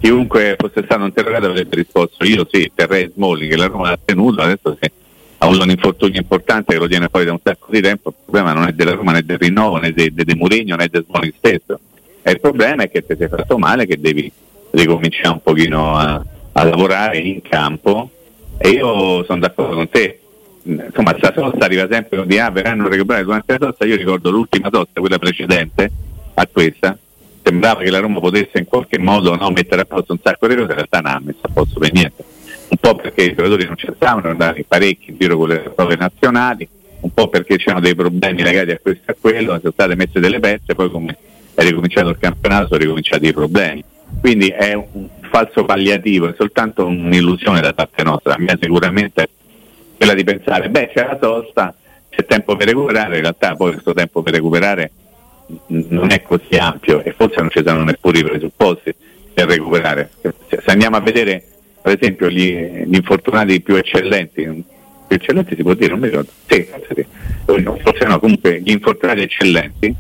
chiunque 0.06 0.56
fosse 0.60 0.84
stato 0.84 1.04
interrogato 1.04 1.48
avrebbe 1.48 1.78
risposto 1.78 2.24
io 2.26 2.48
sì, 2.52 2.72
terrei 2.76 3.10
Smalling 3.12 3.50
che 3.50 3.58
la 3.58 3.66
Roma 3.66 3.90
l'ha 3.90 4.00
tenuto, 4.06 4.40
adesso 4.40 4.78
se 4.80 4.92
ha 5.40 5.46
avuto 5.48 5.64
un 5.64 5.72
infortunio 5.72 6.22
importante 6.22 6.74
che 6.74 6.80
lo 6.80 6.88
tiene 6.88 7.08
fuori 7.10 7.26
da 7.26 7.32
un 7.32 7.40
sacco 7.44 7.72
di 7.72 7.82
tempo, 7.82 8.10
il 8.10 8.16
problema 8.24 8.54
non 8.54 8.68
è 8.68 8.72
della 8.72 8.94
Roma 8.94 9.14
né 9.14 9.24
del 9.24 9.40
rinnovo 9.40 9.78
né 9.78 9.92
di 9.92 10.14
de, 10.14 10.24
de 10.24 10.36
Mourinho 10.36 10.76
né 10.76 10.90
del 10.90 11.06
Smalling 11.08 11.34
stesso. 11.36 11.80
E 12.22 12.32
il 12.32 12.40
problema 12.40 12.84
è 12.84 12.90
che 12.92 13.04
ti 13.04 13.16
sei 13.18 13.28
fatto 13.28 13.58
male, 13.58 13.88
che 13.88 14.00
devi 14.00 14.32
ricominciare 14.72 15.30
un 15.30 15.42
pochino 15.42 15.98
a, 15.98 16.24
a 16.52 16.64
lavorare 16.64 17.18
in 17.18 17.42
campo 17.42 18.10
e 18.58 18.70
io 18.70 19.24
sono 19.24 19.40
d'accordo 19.40 19.74
con 19.74 19.90
te. 19.90 20.20
Insomma, 20.64 21.16
sta 21.18 21.34
sosta 21.36 21.66
arriva 21.66 21.88
sempre 21.90 22.26
di 22.28 22.38
ah, 22.38 22.52
verranno 22.52 22.88
recuperati 22.88 23.26
durante 23.26 23.58
la 23.58 23.66
sosta. 23.68 23.86
Io 23.86 23.96
ricordo 23.96 24.30
l'ultima 24.30 24.70
sosta, 24.72 25.00
quella 25.00 25.18
precedente 25.18 25.92
a 26.36 26.48
questa. 26.52 26.96
Sembrava 27.48 27.84
che 27.84 27.92
la 27.92 28.00
Roma 28.00 28.20
potesse 28.20 28.58
in 28.58 28.66
qualche 28.66 28.98
modo 28.98 29.36
no, 29.36 29.52
mettere 29.52 29.82
a 29.82 29.86
posto 29.86 30.14
un 30.14 30.20
sacco 30.24 30.48
di 30.48 30.56
cose, 30.56 30.70
in 30.70 30.74
realtà 30.74 31.00
non 31.00 31.12
ha 31.12 31.22
messo 31.24 31.42
a 31.42 31.50
posto 31.54 31.80
per 31.80 31.94
niente. 31.94 32.24
un 32.70 32.78
po' 32.80 32.96
perché 32.96 33.22
i 33.22 33.36
giocatori 33.36 33.66
non 33.66 33.76
c'erano, 33.76 34.30
andati 34.30 34.66
parecchi 34.68 35.12
in 35.12 35.18
giro 35.20 35.38
con 35.38 35.50
le 35.50 35.60
prove 35.60 35.96
nazionali, 35.96 36.68
un 37.02 37.12
po' 37.14 37.28
perché 37.28 37.58
c'erano 37.58 37.82
dei 37.82 37.94
problemi 37.94 38.42
legati 38.42 38.72
a 38.72 38.80
questo 38.82 39.04
e 39.06 39.14
a 39.14 39.16
quello, 39.20 39.60
sono 39.60 39.72
state 39.72 39.96
messe 39.96 40.20
delle 40.20 40.40
pezze, 40.40 40.74
poi 40.74 40.90
come 40.90 41.16
è 41.54 41.62
ricominciato 41.62 42.10
il 42.10 42.18
campionato 42.18 42.68
sono 42.68 42.80
ricominciati 42.80 43.28
i 43.28 43.34
problemi. 43.34 43.84
Quindi 44.20 44.48
è 44.48 44.74
un 44.74 45.08
falso 45.30 45.66
palliativo, 45.66 46.30
è 46.30 46.34
soltanto 46.36 46.86
un'illusione 46.86 47.62
da 47.62 47.74
parte 47.74 48.02
nostra. 48.04 48.34
A 48.34 48.38
me 48.40 48.58
sicuramente 48.60 49.30
quella 49.98 50.14
di 50.14 50.24
pensare, 50.24 50.70
beh 50.70 50.90
c'è 50.94 51.06
la 51.06 51.18
sosta, 51.22 51.76
c'è 52.10 52.26
tempo 52.26 52.56
per 52.56 52.68
recuperare, 52.68 53.18
in 53.18 53.22
realtà 53.22 53.56
poi 53.56 53.74
questo 53.74 53.94
tempo 53.94 54.24
per 54.24 54.34
recuperare 54.34 54.92
non 55.68 56.12
è 56.12 56.22
così 56.22 56.56
ampio 56.58 56.85
forse 57.26 57.40
non 57.42 57.50
ci 57.50 57.62
saranno 57.64 57.84
neppure 57.84 58.20
i 58.20 58.24
presupposti 58.24 58.94
per 59.34 59.48
recuperare. 59.48 60.10
Se 60.22 60.62
andiamo 60.66 60.98
a 60.98 61.02
vedere 61.02 61.44
per 61.82 61.98
esempio 62.00 62.30
gli, 62.30 62.52
gli 62.86 62.96
infortunati 62.96 63.62
più 63.62 63.76
eccellenti, 63.76 64.42
più 64.42 65.16
eccellenti 65.16 65.56
si 65.56 65.62
può 65.62 65.74
dire, 65.76 65.92
non 65.92 66.00
mi 66.00 66.10
ricordo, 66.10 66.32
sì, 66.48 66.68
forse 67.46 68.06
no, 68.06 68.20
comunque 68.20 68.60
gli 68.60 68.72
infortunati 68.72 69.22
eccellenti, 69.22 69.94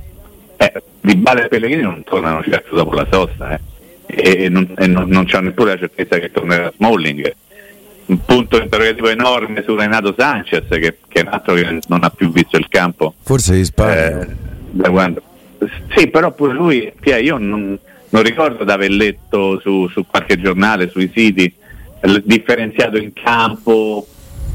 eh, 0.57 0.83
Di 1.01 1.15
Bale 1.15 1.45
e 1.45 1.47
Pellegrini 1.47 1.81
non 1.81 2.03
tornano 2.03 2.41
certo 2.41 2.75
dopo 2.75 2.95
la 2.95 3.05
sosta 3.11 3.59
eh, 4.07 4.43
e, 4.45 4.49
non, 4.49 4.73
e 4.77 4.87
non, 4.87 5.09
non 5.09 5.25
c'è 5.25 5.39
neppure 5.41 5.73
la 5.73 5.77
certezza 5.77 6.17
che 6.17 6.31
tornerà 6.31 6.71
Smalling. 6.75 7.35
Un 8.07 8.19
punto 8.23 8.61
interrogativo 8.61 9.09
enorme 9.09 9.63
su 9.63 9.75
Renato 9.75 10.13
Sanchez 10.17 10.67
che, 10.67 10.97
che, 11.07 11.19
è 11.19 11.21
un 11.21 11.27
altro 11.29 11.55
che 11.55 11.79
non 11.87 12.03
ha 12.03 12.09
più 12.09 12.31
visto 12.31 12.55
il 12.57 12.67
campo. 12.69 13.15
Forse 13.21 13.55
di 13.55 13.65
Spagna. 13.65 14.21
Eh, 14.21 14.27
da 14.71 14.89
quando. 14.89 15.21
Sì, 15.95 16.07
però 16.07 16.31
pure 16.31 16.53
lui, 16.53 16.91
io 17.03 17.37
non, 17.37 17.77
non 18.09 18.23
ricordo 18.23 18.63
di 18.63 18.71
aver 18.71 18.91
letto 18.91 19.59
su, 19.59 19.87
su 19.89 20.05
qualche 20.05 20.39
giornale, 20.39 20.89
sui 20.89 21.11
siti, 21.13 21.53
differenziato 22.23 22.97
in 22.97 23.13
campo 23.13 24.05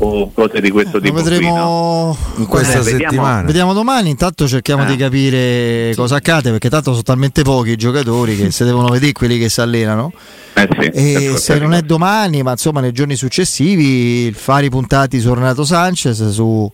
o 0.03 0.31
cose 0.33 0.61
di 0.61 0.71
questo 0.71 0.97
eh, 0.99 1.01
tipo. 1.01 1.17
Lo 1.17 1.23
vedremo 1.23 2.17
in 2.37 2.47
questa 2.47 2.79
eh, 2.79 2.83
settimana. 2.83 3.09
Vediamo, 3.09 3.47
vediamo, 3.47 3.73
domani. 3.73 4.11
Intanto 4.11 4.49
cerchiamo 4.49 4.85
eh. 4.85 4.87
di 4.87 4.97
capire 4.97 5.93
cosa 5.95 6.17
accade 6.17 6.51
perché 6.51 6.69
tanto 6.71 6.91
sono 6.91 7.03
talmente 7.03 7.43
pochi 7.43 7.71
i 7.71 7.77
giocatori 7.77 8.37
che 8.37 8.51
se 8.51 8.65
devono 8.65 8.89
vedere 8.89 9.13
quelli 9.13 9.39
che 9.39 9.49
si 9.49 9.61
allenano. 9.61 10.13
Eh 10.55 10.69
sì, 10.79 10.87
e 10.89 11.37
se 11.37 11.59
non 11.59 11.75
è 11.75 11.83
domani, 11.83 12.43
ma 12.43 12.53
insomma 12.53 12.81
nei 12.81 12.93
giorni 12.93 13.15
successivi, 13.15 14.33
fare 14.33 14.67
i 14.67 14.71
puntati 14.71 15.21
su 15.21 15.33
Renato 15.33 15.65
Sanchez, 15.65 16.29
su 16.31 16.71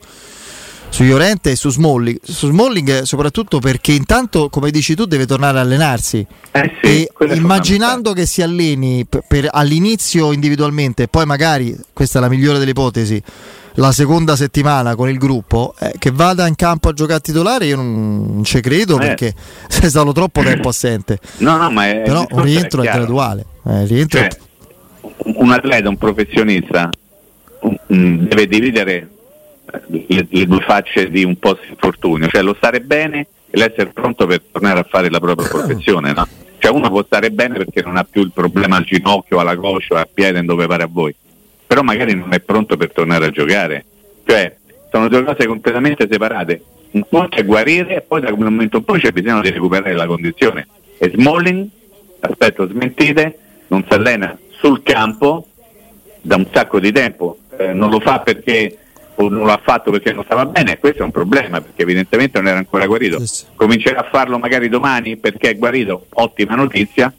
su 0.88 1.02
Llorente 1.02 1.50
e 1.50 1.56
su 1.56 1.70
Smalling. 1.70 2.18
Su 2.22 2.48
Smalling 2.48 3.02
soprattutto 3.02 3.58
perché 3.58 3.92
intanto, 3.92 4.48
come 4.48 4.70
dici 4.70 4.94
tu, 4.94 5.04
deve 5.04 5.26
tornare 5.26 5.58
a 5.58 5.62
allenarsi. 5.62 6.26
Eh 6.52 6.72
sì, 6.82 7.04
e 7.04 7.34
immaginando 7.34 8.12
che 8.12 8.26
si 8.26 8.42
alleni 8.42 9.04
per, 9.04 9.24
per, 9.26 9.48
all'inizio 9.50 10.32
individualmente 10.32 11.04
e 11.04 11.08
poi 11.08 11.26
magari, 11.26 11.76
questa 11.92 12.18
è 12.18 12.22
la 12.22 12.28
migliore 12.28 12.58
delle 12.58 12.70
ipotesi, 12.70 13.22
la 13.74 13.92
seconda 13.92 14.36
settimana 14.36 14.94
con 14.94 15.08
il 15.08 15.18
gruppo, 15.18 15.74
eh, 15.78 15.92
che 15.98 16.10
vada 16.10 16.46
in 16.46 16.54
campo 16.54 16.88
a 16.88 16.92
giocare 16.92 17.20
titolare, 17.20 17.66
io 17.66 17.76
non, 17.76 18.26
non 18.32 18.44
ci 18.44 18.60
credo 18.60 18.96
eh. 18.96 19.06
perché 19.06 19.34
sei 19.68 19.90
stato 19.90 20.12
troppo 20.12 20.42
tempo 20.42 20.68
assente. 20.68 21.18
No, 21.38 21.56
no, 21.56 21.70
ma 21.70 21.88
è, 21.88 22.02
Però 22.02 22.26
un 22.30 22.42
rientro 22.42 22.82
è, 22.82 22.88
è 22.88 22.92
graduale. 22.92 23.44
Eh, 23.66 23.84
rientro 23.84 24.20
cioè, 24.20 24.28
un 25.24 25.50
atleta, 25.50 25.88
un 25.88 25.96
professionista 25.98 26.90
deve 27.86 28.46
dividere 28.46 29.08
le, 29.86 30.46
due 30.46 30.60
facce 30.60 31.10
di 31.10 31.24
un 31.24 31.38
post 31.38 31.62
infortunio, 31.68 32.28
cioè 32.28 32.42
lo 32.42 32.54
stare 32.54 32.80
bene 32.80 33.26
e 33.50 33.58
l'essere 33.58 33.90
pronto 33.92 34.26
per 34.26 34.42
tornare 34.50 34.80
a 34.80 34.86
fare 34.88 35.10
la 35.10 35.20
propria 35.20 35.48
professione. 35.48 36.12
No? 36.12 36.26
Cioè 36.58 36.72
uno 36.72 36.88
può 36.88 37.04
stare 37.04 37.30
bene 37.30 37.58
perché 37.58 37.82
non 37.82 37.96
ha 37.96 38.04
più 38.04 38.22
il 38.22 38.32
problema 38.32 38.76
al 38.76 38.84
ginocchio, 38.84 39.38
alla 39.38 39.56
coscia, 39.56 39.98
al 39.98 40.08
piede, 40.12 40.42
dove 40.42 40.66
pare 40.66 40.84
a 40.84 40.88
voi, 40.90 41.14
però 41.66 41.82
magari 41.82 42.14
non 42.14 42.32
è 42.32 42.40
pronto 42.40 42.76
per 42.76 42.92
tornare 42.92 43.26
a 43.26 43.30
giocare. 43.30 43.84
Cioè 44.24 44.56
sono 44.90 45.08
due 45.08 45.24
cose 45.24 45.46
completamente 45.46 46.08
separate. 46.10 46.62
Un 46.92 47.04
conto 47.08 47.36
è 47.36 47.44
guarire 47.44 47.96
e 47.96 48.00
poi 48.00 48.20
da 48.20 48.32
quel 48.32 48.50
momento 48.50 48.78
in 48.78 48.84
poi 48.84 49.00
c'è 49.00 49.10
bisogno 49.12 49.42
di 49.42 49.50
recuperare 49.50 49.94
la 49.94 50.06
condizione. 50.06 50.66
E 50.98 51.10
Smalling, 51.14 51.68
aspetto 52.20 52.66
smentite, 52.66 53.38
non 53.68 53.84
si 53.86 53.92
allena 53.92 54.36
sul 54.50 54.82
campo 54.82 55.48
da 56.22 56.36
un 56.36 56.46
sacco 56.50 56.80
di 56.80 56.90
tempo, 56.90 57.38
eh, 57.58 57.72
non 57.72 57.90
lo 57.90 58.00
fa 58.00 58.20
perché 58.20 58.78
o 59.16 59.28
non 59.28 59.46
l'ha 59.46 59.60
fatto 59.62 59.90
perché 59.90 60.12
non 60.12 60.24
stava 60.24 60.46
bene, 60.46 60.78
questo 60.78 61.02
è 61.02 61.04
un 61.04 61.10
problema 61.10 61.60
perché 61.60 61.82
evidentemente 61.82 62.38
non 62.38 62.48
era 62.48 62.58
ancora 62.58 62.86
guarito. 62.86 63.22
Comincerà 63.54 64.00
a 64.00 64.08
farlo 64.10 64.38
magari 64.38 64.68
domani 64.68 65.16
perché 65.16 65.50
è 65.50 65.56
guarito, 65.56 66.06
ottima 66.14 66.54
notizia, 66.54 67.12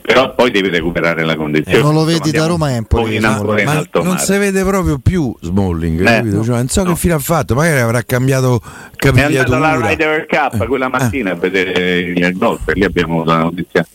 però 0.00 0.34
poi 0.34 0.50
devi 0.50 0.68
recuperare 0.68 1.24
la 1.24 1.36
condizione. 1.36 1.78
Eh, 1.78 1.82
non 1.82 1.94
lo 1.94 2.04
vedi 2.04 2.30
da 2.30 2.46
Roma 2.46 2.72
Empoli, 2.72 3.16
in 3.16 3.22
ma, 3.22 3.40
ma 3.42 3.86
non 4.02 4.18
si 4.18 4.36
vede 4.36 4.64
proprio 4.64 4.98
più 4.98 5.34
Smalling, 5.40 6.00
eh, 6.00 6.44
cioè, 6.44 6.56
non 6.56 6.68
so 6.68 6.82
no. 6.82 6.90
che 6.90 6.96
fine 6.96 7.14
ha 7.14 7.18
fatto, 7.18 7.54
magari 7.54 7.80
avrà 7.80 8.02
cambiato 8.02 8.60
capigliatura. 8.96 9.58
È 9.58 9.60
andato 9.60 9.78
alla 9.78 9.88
Ryder 9.88 10.26
Cup 10.26 10.60
eh. 10.60 10.66
quella 10.66 10.88
mattina 10.88 11.30
eh. 11.30 11.32
a 11.34 11.36
vedere 11.36 11.98
il 11.98 12.36
golf 12.36 12.66
e 12.68 12.72
lì 12.72 12.84
abbiamo 12.84 13.16
avuto 13.16 13.30
la 13.30 13.38
notizia 13.38 13.86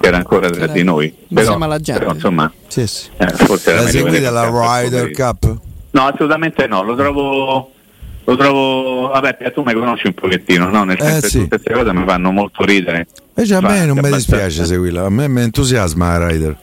che 0.00 0.06
era 0.06 0.16
ancora 0.16 0.48
tra 0.48 0.66
di 0.68 0.82
noi. 0.82 1.14
Però, 1.28 1.58
però 1.58 2.12
insomma, 2.12 2.50
sì, 2.68 2.86
sì. 2.86 3.08
Eh, 3.18 3.28
forse 3.28 3.74
la 3.74 3.86
seguita 3.86 4.30
la 4.30 4.48
Ryder 4.48 5.10
Cup? 5.10 5.68
No, 5.92 6.06
assolutamente 6.06 6.66
no, 6.66 6.82
lo 6.82 6.94
trovo 6.94 7.72
lo 8.24 8.36
trovo 8.36 9.08
vabbè 9.08 9.52
tu 9.52 9.62
mi 9.62 9.72
conosci 9.72 10.06
un 10.06 10.14
pochettino 10.14 10.68
no? 10.68 10.84
nel 10.84 10.98
eh, 11.00 11.04
senso 11.04 11.28
sì. 11.28 11.38
che 11.38 11.42
tutte 11.44 11.60
queste 11.62 11.72
cose 11.72 11.92
mi 11.92 12.04
fanno 12.06 12.30
molto 12.30 12.64
ridere 12.64 13.06
invece 13.34 13.54
a 13.54 13.60
me 13.60 13.86
non 13.86 13.98
mi 13.98 14.10
dispiace 14.10 14.64
seguirla 14.64 15.06
a 15.06 15.10
me 15.10 15.28
mi 15.28 15.42
entusiasma 15.42 16.18
la 16.18 16.28
Rider 16.28 16.56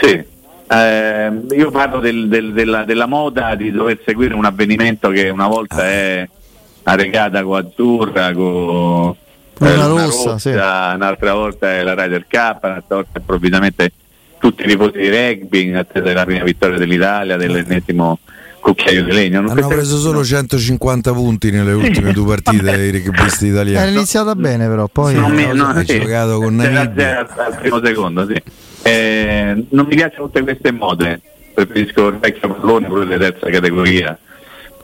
sì 0.00 0.24
eh, 0.72 1.32
io 1.50 1.70
parlo 1.72 1.98
del, 1.98 2.28
del, 2.28 2.52
della, 2.52 2.84
della, 2.84 3.06
moda 3.06 3.56
di 3.56 3.72
dover 3.72 3.98
seguire 4.04 4.34
un 4.34 4.44
avvenimento 4.44 5.08
che 5.08 5.28
una 5.28 5.48
volta 5.48 5.76
ah. 5.76 5.88
è 5.88 6.28
la 6.84 6.94
regata 6.94 7.42
con 7.42 7.58
Azzurra 7.58 8.32
con 8.32 9.16
eh, 9.58 9.72
una 9.72 9.86
rossa, 9.86 10.30
rossa 10.30 10.38
sì. 10.38 10.48
un'altra 10.50 11.34
volta 11.34 11.72
è 11.72 11.82
la 11.82 11.94
Ryder 11.94 12.26
Cup 12.28 12.58
un'altra 12.62 12.96
volta 12.96 13.18
improvvisamente 13.18 13.92
tutti 14.38 14.62
i 14.62 14.66
tifosi 14.66 14.98
di 14.98 15.08
rugby 15.08 15.66
in 15.66 15.76
attesa 15.76 16.04
della 16.04 16.24
prima 16.24 16.44
vittoria 16.44 16.78
dell'Italia 16.78 17.36
dell'ennesimo 17.36 18.20
cucchiaio 18.60 19.04
di 19.04 19.12
legno. 19.12 19.38
Hanno 19.38 19.66
preso 19.66 19.98
solo 19.98 20.24
150 20.24 21.12
punti 21.12 21.50
nelle 21.50 21.72
ultime 21.72 22.12
due 22.12 22.26
partite 22.26 22.76
dei 22.76 23.02
rugbisti 23.02 23.46
italiani. 23.46 23.88
È 23.88 23.90
iniziata 23.90 24.34
bene, 24.34 24.66
però 24.68 24.86
poi 24.88 25.14
non 25.14 25.32
mi, 25.32 25.46
no, 25.52 25.66
ha 25.66 25.84
sì. 25.84 25.98
giocato 25.98 26.38
con 26.38 26.56
Namibia 26.56 27.20
al 27.20 27.58
primo 27.60 27.84
secondo. 27.84 28.26
Sì. 28.26 28.42
Eh, 28.82 29.66
non 29.70 29.86
mi 29.86 29.94
piacciono 29.94 30.26
tutte 30.26 30.42
queste 30.42 30.72
mode. 30.72 31.20
Preferisco 31.54 32.08
il 32.08 32.18
vecchio 32.18 32.54
pallone, 32.54 32.86
quello 32.86 33.04
di 33.04 33.18
terza 33.18 33.48
categoria 33.50 34.18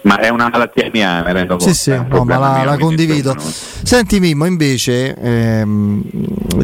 ma 0.06 0.20
è 0.20 0.28
una 0.28 0.48
malattia 0.48 0.88
mia, 0.92 1.22
mi 1.24 1.32
rendo 1.32 1.56
conto. 1.56 1.72
Sì, 1.72 1.74
sì, 1.74 1.90
no, 1.90 2.24
ma 2.24 2.38
la, 2.38 2.62
la 2.64 2.78
condivido. 2.78 3.34
Senti 3.38 4.20
Mimmo, 4.20 4.44
invece 4.44 5.14
ehm, 5.16 6.02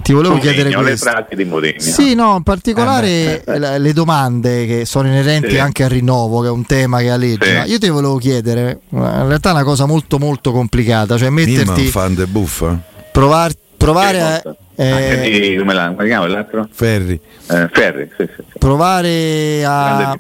ti 0.00 0.12
volevo 0.12 0.34
Modegno, 0.34 0.52
chiedere 0.52 0.74
questo. 0.76 1.10
le 1.10 1.36
di 1.36 1.44
Modegno. 1.44 1.80
Sì, 1.80 2.14
no, 2.14 2.36
in 2.36 2.44
particolare 2.44 3.42
eh, 3.42 3.42
eh, 3.44 3.78
le 3.80 3.92
domande 3.92 4.64
che 4.66 4.84
sono 4.84 5.08
inerenti 5.08 5.50
sì. 5.50 5.58
anche 5.58 5.82
al 5.82 5.90
rinnovo, 5.90 6.40
che 6.40 6.46
è 6.46 6.50
un 6.50 6.64
tema 6.64 7.00
che 7.00 7.10
alleggia. 7.10 7.64
Sì. 7.64 7.70
Io 7.72 7.78
ti 7.78 7.88
volevo 7.88 8.16
chiedere, 8.16 8.80
in 8.90 9.26
realtà 9.26 9.48
è 9.48 9.52
una 9.52 9.64
cosa 9.64 9.86
molto 9.86 10.18
molto 10.18 10.52
complicata, 10.52 11.18
cioè 11.18 11.30
metterti 11.30 11.80
Mimmo, 11.80 11.90
fan 11.90 12.14
de 12.14 12.26
buffa. 12.26 12.80
Provar, 13.10 13.52
provare 13.76 14.20
a 14.20 14.42
eh, 14.76 15.50
di, 15.50 15.56
come, 15.58 15.74
la, 15.74 15.92
come 15.96 16.28
l'altro? 16.28 16.68
Ferri. 16.70 17.20
Eh, 17.48 17.68
Ferri, 17.72 18.08
sì, 18.16 18.28
sì, 18.36 18.44
sì. 18.52 18.58
Provare 18.58 19.64
a 19.64 20.16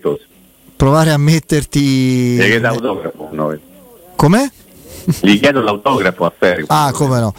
provare 0.82 1.12
a 1.12 1.16
metterti. 1.16 1.80
Gli 1.80 2.40
chiedo 2.40 2.66
l'autografo 2.66 3.28
noi. 3.30 3.60
Com'è? 4.16 4.50
Gli 5.20 5.38
chiedo 5.38 5.60
l'autografo 5.60 6.24
a 6.24 6.32
Ferri. 6.36 6.64
Ah, 6.66 6.90
come 6.92 7.20
no. 7.20 7.32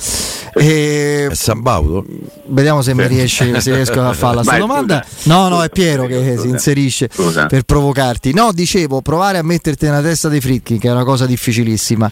E... 0.54 1.28
È 1.30 1.36
San 1.36 1.62
Baudo? 1.62 2.06
Vediamo 2.46 2.82
se 2.82 2.94
mi 2.94 3.06
riesce, 3.06 3.60
se 3.60 3.74
riesco 3.74 4.02
a 4.02 4.14
fare 4.14 4.36
la 4.36 4.44
sua 4.44 4.58
domanda. 4.58 5.06
Scusa. 5.06 5.36
No, 5.36 5.50
no, 5.50 5.62
è 5.62 5.70
Piero 5.70 6.06
scusa, 6.06 6.20
che 6.20 6.30
scusa. 6.32 6.42
si 6.42 6.48
inserisce 6.48 7.10
per 7.50 7.64
provocarti. 7.64 8.34
No, 8.34 8.54
dicevo, 8.54 9.02
provare 9.02 9.40
a 9.40 9.44
metterti 9.44 9.86
nella 9.88 10.02
testa 10.02 10.30
dei 10.30 10.40
Fritkin, 10.40 10.80
che 10.80 10.88
è 10.88 10.92
una 10.92 11.04
cosa 11.04 11.26
difficilissima. 11.26 12.10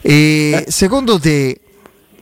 E 0.00 0.12
eh. 0.12 0.64
secondo 0.68 1.20
te 1.20 1.60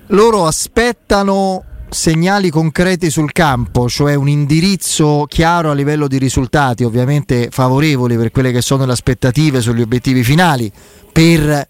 loro 0.09 0.47
aspettano 0.47 1.65
segnali 1.91 2.51
concreti 2.51 3.11
sul 3.11 3.33
campo, 3.33 3.89
cioè 3.89 4.15
un 4.15 4.29
indirizzo 4.29 5.27
chiaro 5.29 5.71
a 5.71 5.75
livello 5.75 6.07
di 6.07 6.19
risultati, 6.19 6.85
ovviamente 6.85 7.49
favorevoli 7.51 8.17
per 8.17 8.31
quelle 8.31 8.53
che 8.53 8.63
sono 8.63 8.87
le 8.87 8.93
aspettative 8.93 9.61
sugli 9.61 9.81
obiettivi 9.81 10.23
finali, 10.23 10.71
per 11.13 11.67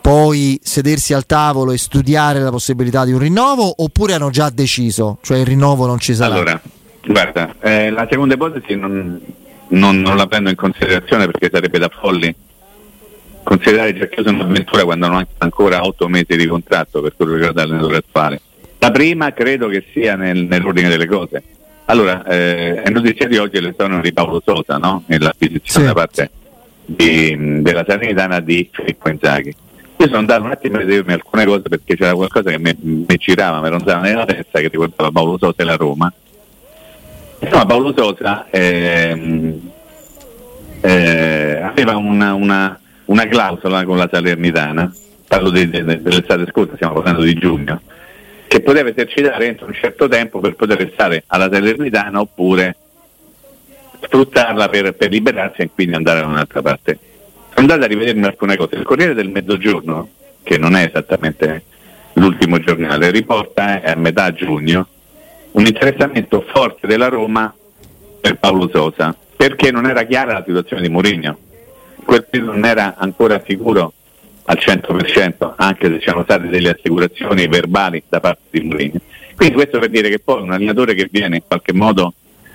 poi 0.00 0.58
sedersi 0.62 1.12
al 1.12 1.26
tavolo 1.26 1.72
e 1.72 1.78
studiare 1.78 2.40
la 2.40 2.50
possibilità 2.50 3.04
di 3.04 3.12
un 3.12 3.18
rinnovo, 3.18 3.82
oppure 3.82 4.14
hanno 4.14 4.30
già 4.30 4.50
deciso, 4.50 5.18
cioè 5.20 5.38
il 5.38 5.46
rinnovo 5.46 5.84
non 5.86 5.98
ci 5.98 6.14
sarà? 6.14 6.34
Allora, 6.34 6.60
guarda, 7.04 7.54
eh, 7.60 7.90
la 7.90 8.06
seconda 8.08 8.34
ipotesi 8.34 8.76
non, 8.76 9.20
non, 9.68 10.00
non, 10.00 10.16
la 10.16 10.26
prendo 10.26 10.48
in 10.48 10.56
considerazione 10.56 11.26
perché 11.26 11.50
sarebbe 11.52 11.78
da 11.78 11.90
folli 12.00 12.34
considerare 13.42 13.94
già 13.94 14.06
chiuso 14.06 14.30
un'avventura 14.30 14.84
quando 14.84 15.06
hanno 15.06 15.26
ancora 15.38 15.84
otto 15.84 16.08
mesi 16.08 16.36
di 16.36 16.46
contratto 16.46 17.00
per 17.00 17.14
quello 17.16 17.32
che 17.32 17.36
riguarda 17.38 17.64
l'allenatore 17.64 17.96
attuale 17.96 18.40
la 18.80 18.90
prima 18.90 19.32
credo 19.32 19.68
che 19.68 19.84
sia 19.92 20.16
nel, 20.16 20.44
nell'ordine 20.44 20.88
delle 20.88 21.06
cose, 21.06 21.42
allora, 21.86 22.24
eh, 22.24 22.82
è 22.82 22.88
notizia 22.90 23.26
di 23.28 23.36
oggi 23.36 23.60
le 23.60 23.74
sono 23.76 24.00
di 24.00 24.12
Paolo 24.12 24.42
Sosa, 24.44 24.78
no? 24.78 25.02
Nell'acquisizione 25.06 25.86
Sì. 25.86 25.92
da 25.92 25.92
parte 25.92 26.30
di- 26.84 27.62
della 27.62 27.84
Salernitana 27.86 28.40
di 28.40 28.68
Filippo 28.72 29.08
Inzaghi. 29.10 29.54
Io 29.96 30.06
sono 30.06 30.18
andato 30.18 30.44
un 30.44 30.50
attimo 30.52 30.76
a 30.76 30.78
vedermi 30.78 31.12
alcune 31.12 31.44
cose 31.44 31.62
perché 31.68 31.94
c'era 31.96 32.14
qualcosa 32.14 32.50
che 32.50 32.58
mi, 32.58 32.74
girava, 33.18 33.60
mi 33.60 33.68
ronzava 33.68 34.00
nella 34.00 34.24
testa 34.24 34.60
che 34.60 34.68
riguardava 34.68 35.10
Paolo 35.10 35.36
Sosa 35.36 35.54
e 35.62 35.64
la 35.64 35.76
Roma. 35.76 36.10
Insomma, 37.40 37.66
Paolo 37.66 37.92
Sosa 37.96 38.46
ehm, 38.50 39.60
eh, 40.80 41.60
aveva 41.62 41.96
una, 41.96 42.34
una- 42.34 42.78
una 43.06 43.26
clausola 43.26 43.84
con 43.84 43.96
la 43.96 44.08
Salernitana, 44.10 44.90
parlo 45.26 45.50
di- 45.50 45.68
de- 45.68 45.84
dell'estate 46.00 46.46
scorsa, 46.48 46.76
stiamo 46.76 46.94
parlando 46.94 47.22
di 47.22 47.34
giugno, 47.34 47.80
che 48.50 48.62
poteva 48.62 48.88
esercitare 48.88 49.46
entro 49.46 49.66
un 49.66 49.74
certo 49.74 50.08
tempo 50.08 50.40
per 50.40 50.56
poter 50.56 50.76
restare 50.76 51.22
alla 51.28 51.48
Salernitana 51.48 52.18
oppure 52.18 52.74
sfruttarla 54.02 54.68
per, 54.68 54.92
per 54.94 55.08
liberarsi 55.08 55.60
e 55.62 55.70
quindi 55.72 55.94
andare 55.94 56.18
da 56.18 56.26
un'altra 56.26 56.60
parte. 56.60 56.98
Sono 57.50 57.60
andato 57.60 57.84
a 57.84 57.86
rivedermi 57.86 58.24
alcune 58.24 58.56
cose. 58.56 58.74
Il 58.74 58.82
Corriere 58.82 59.14
del 59.14 59.28
Mezzogiorno, 59.28 60.08
che 60.42 60.58
non 60.58 60.74
è 60.74 60.84
esattamente 60.84 61.62
l'ultimo 62.14 62.58
giornale, 62.58 63.12
riporta 63.12 63.80
eh, 63.80 63.92
a 63.92 63.94
metà 63.94 64.32
giugno 64.32 64.88
un 65.52 65.66
interessamento 65.66 66.40
forte 66.40 66.88
della 66.88 67.06
Roma 67.06 67.54
per 68.20 68.36
Paolo 68.36 68.68
Sosa, 68.68 69.14
perché 69.36 69.70
non 69.70 69.86
era 69.86 70.02
chiara 70.02 70.32
la 70.32 70.44
situazione 70.44 70.82
di 70.82 70.88
Mourinho. 70.88 71.38
In 71.98 72.04
quel 72.04 72.26
periodo 72.28 72.54
non 72.54 72.64
era 72.64 72.96
ancora 72.96 73.40
sicuro 73.46 73.92
al 74.50 74.58
100%, 74.58 75.52
anche 75.56 75.88
se 75.88 75.98
c'erano 75.98 76.24
state 76.24 76.48
delle 76.48 76.70
assicurazioni 76.70 77.46
verbali 77.46 78.02
da 78.08 78.18
parte 78.18 78.42
di 78.50 78.62
Mourinho. 78.62 79.00
Quindi 79.36 79.54
questo 79.54 79.78
per 79.78 79.90
dire 79.90 80.08
che 80.08 80.18
poi 80.18 80.42
un 80.42 80.50
allenatore 80.50 80.94
che 80.94 81.08
viene 81.10 81.36
in 81.36 81.42
qualche 81.46 81.72
modo 81.72 82.12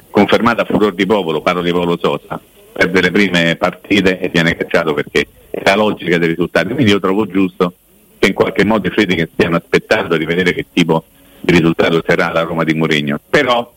confermato 0.10 0.62
a 0.62 0.66
furor 0.66 0.94
di 0.94 1.06
popolo, 1.06 1.42
parlo 1.42 1.62
di 1.62 1.72
Paolo 1.72 1.98
Sosa, 1.98 2.40
perde 2.74 3.00
le 3.00 3.12
prime 3.12 3.56
partite 3.56 4.20
e 4.20 4.28
viene 4.28 4.58
cacciato 4.58 4.94
perché 4.94 5.26
è 5.50 5.62
la 5.64 5.76
logica 5.76 6.18
dei 6.18 6.28
risultati. 6.28 6.74
Quindi 6.74 6.92
io 6.92 7.00
trovo 7.00 7.26
giusto 7.28 7.74
che 8.20 8.28
in 8.28 8.34
qualche 8.34 8.66
modo 8.66 8.88
i 8.88 8.92
Friedrich 8.92 9.30
stiano 9.32 9.56
aspettando 9.56 10.18
di 10.18 10.26
vedere 10.26 10.54
che 10.54 10.66
tipo 10.74 11.06
di 11.40 11.54
risultato 11.54 12.04
sarà 12.06 12.30
la 12.34 12.42
Roma 12.42 12.66
di 12.66 12.74
Mourinho. 12.74 13.22
Però 13.30 13.74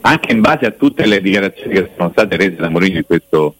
anche 0.00 0.32
in 0.32 0.40
base 0.40 0.64
a 0.64 0.70
tutte 0.70 1.04
le 1.04 1.20
dichiarazioni 1.20 1.74
che 1.74 1.90
sono 1.94 2.10
state 2.12 2.34
rese 2.36 2.56
da 2.56 2.70
Mourinho 2.70 2.96
in 2.96 3.04
questo 3.04 3.56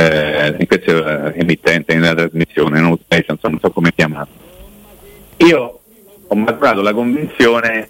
eh, 0.00 0.56
in 0.58 0.66
questo 0.66 1.06
eh, 1.06 1.38
emittente, 1.38 1.94
nella 1.94 2.14
trasmissione, 2.14 2.80
non, 2.80 2.98
insomma, 3.08 3.38
non 3.42 3.58
so 3.60 3.70
come 3.70 3.92
chiamarlo. 3.94 4.32
Io 5.38 5.80
ho 6.26 6.34
maturato 6.34 6.80
la 6.80 6.94
convinzione 6.94 7.88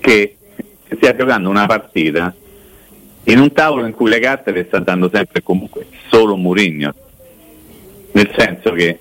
che 0.00 0.36
stia 0.94 1.14
giocando 1.14 1.48
una 1.48 1.66
partita 1.66 2.34
in 3.24 3.38
un 3.38 3.52
tavolo 3.52 3.86
in 3.86 3.92
cui 3.92 4.08
le 4.08 4.20
carte 4.20 4.52
le 4.52 4.64
sta 4.66 4.78
dando 4.78 5.10
sempre 5.12 5.42
comunque 5.42 5.86
solo 6.08 6.36
Mourinho. 6.36 6.94
Nel 8.12 8.32
senso 8.36 8.72
che 8.72 8.98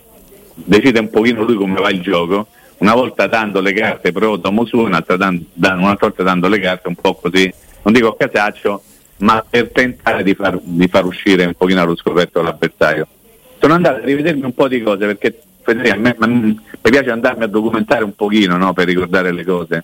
decide 0.54 1.00
un 1.00 1.10
pochino 1.10 1.44
lui 1.44 1.56
come 1.56 1.80
va 1.80 1.90
il 1.90 2.02
gioco, 2.02 2.48
una 2.78 2.94
volta 2.94 3.28
dando 3.28 3.60
le 3.60 3.74
carte 3.74 4.12
pro 4.12 4.40
Tomo 4.40 4.66
su, 4.66 4.78
un'altra, 4.78 5.18
dan- 5.18 5.44
un'altra 5.54 6.08
volta 6.08 6.24
dando 6.24 6.48
le 6.48 6.60
carte 6.60 6.88
un 6.88 6.96
po' 6.96 7.16
così, 7.16 7.52
non 7.84 7.94
dico 7.94 8.10
a 8.10 8.18
casaccio, 8.18 8.82
ma 9.20 9.44
per 9.48 9.70
tentare 9.72 10.24
di 10.24 10.34
far, 10.34 10.60
di 10.62 10.88
far 10.88 11.06
uscire 11.06 11.46
un 11.46 11.54
pochino 11.54 11.82
allo 11.82 11.96
scoperto 11.96 12.42
l'avversario. 12.42 13.08
Sono 13.60 13.74
andato 13.74 14.02
a 14.02 14.06
rivedermi 14.06 14.44
un 14.44 14.54
po' 14.54 14.68
di 14.68 14.82
cose 14.82 15.06
perché 15.06 15.42
Federico, 15.62 15.96
a 15.96 16.00
me, 16.00 16.16
ma- 16.18 16.28
mi 16.28 16.58
piace 16.82 17.12
andarmi 17.12 17.44
a 17.44 17.48
documentare 17.48 18.04
un 18.04 18.16
pochino 18.16 18.58
no, 18.58 18.74
per 18.74 18.88
ricordare 18.88 19.32
le 19.32 19.44
cose, 19.44 19.84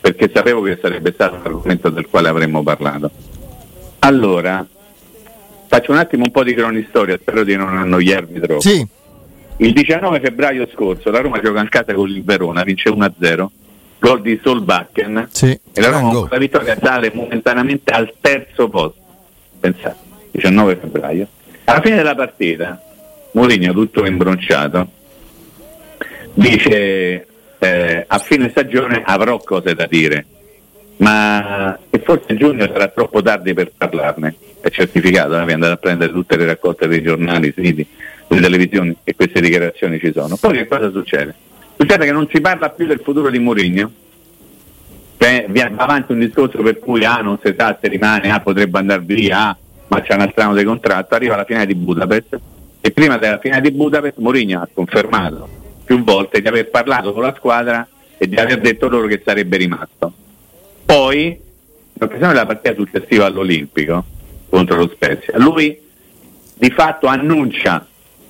perché 0.00 0.30
sapevo 0.32 0.62
che 0.62 0.78
sarebbe 0.80 1.12
stato 1.12 1.36
l'argomento 1.42 1.88
del 1.88 2.06
quale 2.08 2.28
avremmo 2.28 2.62
parlato. 2.62 3.10
Allora, 4.00 4.66
faccio 5.66 5.92
un 5.92 5.98
attimo 5.98 6.24
un 6.24 6.30
po' 6.30 6.42
di 6.42 6.52
cronistoria, 6.52 7.16
spero 7.18 7.44
di 7.44 7.56
non 7.56 7.76
annoiarvi 7.76 8.40
troppo. 8.40 8.60
Sì, 8.60 8.86
Il 9.58 9.72
19 9.72 10.20
febbraio 10.20 10.68
scorso 10.72 11.10
la 11.10 11.20
Roma 11.20 11.40
gioca 11.40 11.60
in 11.60 11.68
casa 11.68 11.94
con 11.94 12.08
il 12.08 12.24
Verona, 12.24 12.64
vince 12.64 12.90
1-0, 12.90 13.46
gol 14.04 14.20
di 14.20 14.38
Solbakken 14.42 15.28
sì. 15.30 15.58
e 15.72 15.80
la 15.80 15.88
Roma 15.88 16.28
la 16.28 16.36
vittoria 16.36 16.76
sale 16.78 17.10
momentaneamente 17.14 17.90
al 17.90 18.12
terzo 18.20 18.68
posto. 18.68 19.00
Pensate, 19.58 19.96
19 20.32 20.76
febbraio. 20.76 21.26
Alla 21.64 21.80
fine 21.80 21.96
della 21.96 22.14
partita, 22.14 22.78
Mourinho, 23.32 23.72
tutto 23.72 24.04
imbronciato, 24.04 24.86
dice 26.34 27.26
eh, 27.58 28.04
a 28.06 28.18
fine 28.18 28.50
stagione 28.50 29.02
avrò 29.02 29.38
cose 29.38 29.74
da 29.74 29.86
dire, 29.86 30.26
ma 30.98 31.78
e 31.88 31.98
forse 32.00 32.36
giugno 32.36 32.66
sarà 32.66 32.88
troppo 32.88 33.22
tardi 33.22 33.54
per 33.54 33.72
parlarne. 33.74 34.36
È 34.60 34.68
certificato, 34.68 35.30
devi 35.30 35.52
andare 35.52 35.72
a 35.72 35.76
prendere 35.78 36.12
tutte 36.12 36.36
le 36.36 36.44
raccolte 36.44 36.86
dei 36.86 37.02
giornali, 37.02 37.54
siti, 37.56 37.86
le 38.26 38.40
televisioni 38.40 38.94
e 39.02 39.14
queste 39.14 39.40
dichiarazioni 39.40 39.98
ci 39.98 40.12
sono. 40.14 40.36
Poi 40.36 40.58
che 40.58 40.68
cosa 40.68 40.90
succede? 40.90 41.52
Succede 41.84 42.06
che 42.06 42.12
non 42.12 42.26
si 42.32 42.40
parla 42.40 42.70
più 42.70 42.86
del 42.86 43.00
futuro 43.04 43.28
di 43.28 43.38
Mourinho, 43.38 43.92
va 45.18 45.82
avanti 45.82 46.12
un 46.12 46.18
discorso 46.18 46.62
per 46.62 46.78
cui 46.78 47.04
ah, 47.04 47.18
non 47.18 47.38
si 47.44 47.54
sa 47.54 47.76
se 47.78 47.88
rimane, 47.88 48.30
ah, 48.30 48.40
potrebbe 48.40 48.78
andare 48.78 49.02
via, 49.02 49.48
ah, 49.48 49.56
ma 49.88 50.00
c'è 50.00 50.14
un 50.14 50.22
altro 50.22 50.44
anno 50.44 50.54
di 50.54 50.64
contratto, 50.64 51.14
arriva 51.14 51.36
la 51.36 51.44
finale 51.44 51.66
di 51.66 51.74
Budapest. 51.74 52.40
E 52.80 52.90
prima 52.90 53.18
della 53.18 53.38
finale 53.38 53.60
di 53.60 53.70
Budapest 53.72 54.16
Mourinho 54.16 54.62
ha 54.62 54.68
confermato 54.72 55.46
più 55.84 56.02
volte 56.02 56.40
di 56.40 56.48
aver 56.48 56.70
parlato 56.70 57.12
con 57.12 57.20
la 57.20 57.34
squadra 57.36 57.86
e 58.16 58.28
di 58.28 58.36
aver 58.36 58.60
detto 58.60 58.88
loro 58.88 59.06
che 59.06 59.20
sarebbe 59.22 59.58
rimasto. 59.58 60.10
Poi, 60.86 61.26
in 61.26 62.02
occasione 62.02 62.32
della 62.32 62.46
partita 62.46 62.74
successiva 62.74 63.26
all'Olimpico 63.26 64.04
contro 64.48 64.76
lo 64.76 64.88
Spezia, 64.88 65.36
lui 65.36 65.78
di 66.54 66.70
fatto 66.70 67.08
annuncia 67.08 67.86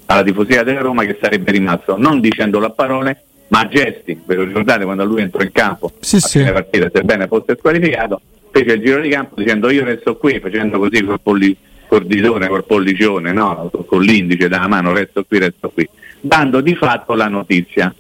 alla 0.07 0.25
tifoseria 0.25 0.65
della 0.65 0.81
Roma 0.81 1.05
che 1.05 1.19
sarebbe 1.21 1.53
rimasto, 1.53 1.97
non 1.97 2.19
dicendolo 2.19 2.67
a 2.67 2.71
parole, 2.71 3.23
ma 3.49 3.67
gesti. 3.69 4.21
Ve 4.25 4.35
lo 4.35 4.45
ricordate 4.45 4.85
quando 4.85 5.05
lui 5.05 5.23
entrò 5.23 5.43
in 5.43 5.53
campo 5.53 5.93
Sì, 6.01 6.17
a 6.17 6.21
sì. 6.21 6.39
fine 6.39 6.53
partita, 6.53 6.91
sebbene 6.93 7.27
fosse 7.27 7.57
squalificato, 7.59 8.21
fece 8.51 8.73
il 8.73 8.83
giro 8.83 9.01
di 9.01 9.09
campo 9.09 9.35
dicendo 9.37 9.71
io 9.71 9.85
resto 9.85 10.17
qui, 10.17 10.41
facendo 10.41 10.79
così 10.79 11.03
col 11.05 11.21
polli- 11.21 11.57
col 11.87 12.07
ditone, 12.07 12.49
col 12.49 12.65
pollicione, 12.65 13.33
no? 13.33 13.71
con 13.87 14.03
l'indice 14.03 14.49
della 14.49 14.67
mano, 14.69 14.93
resto 14.93 15.25
qui, 15.25 15.39
resto 15.39 15.71
qui, 15.71 15.89
dando 16.21 16.61
di 16.61 16.75
fatto 16.75 17.15
la 17.15 17.29
notizia 17.29 17.95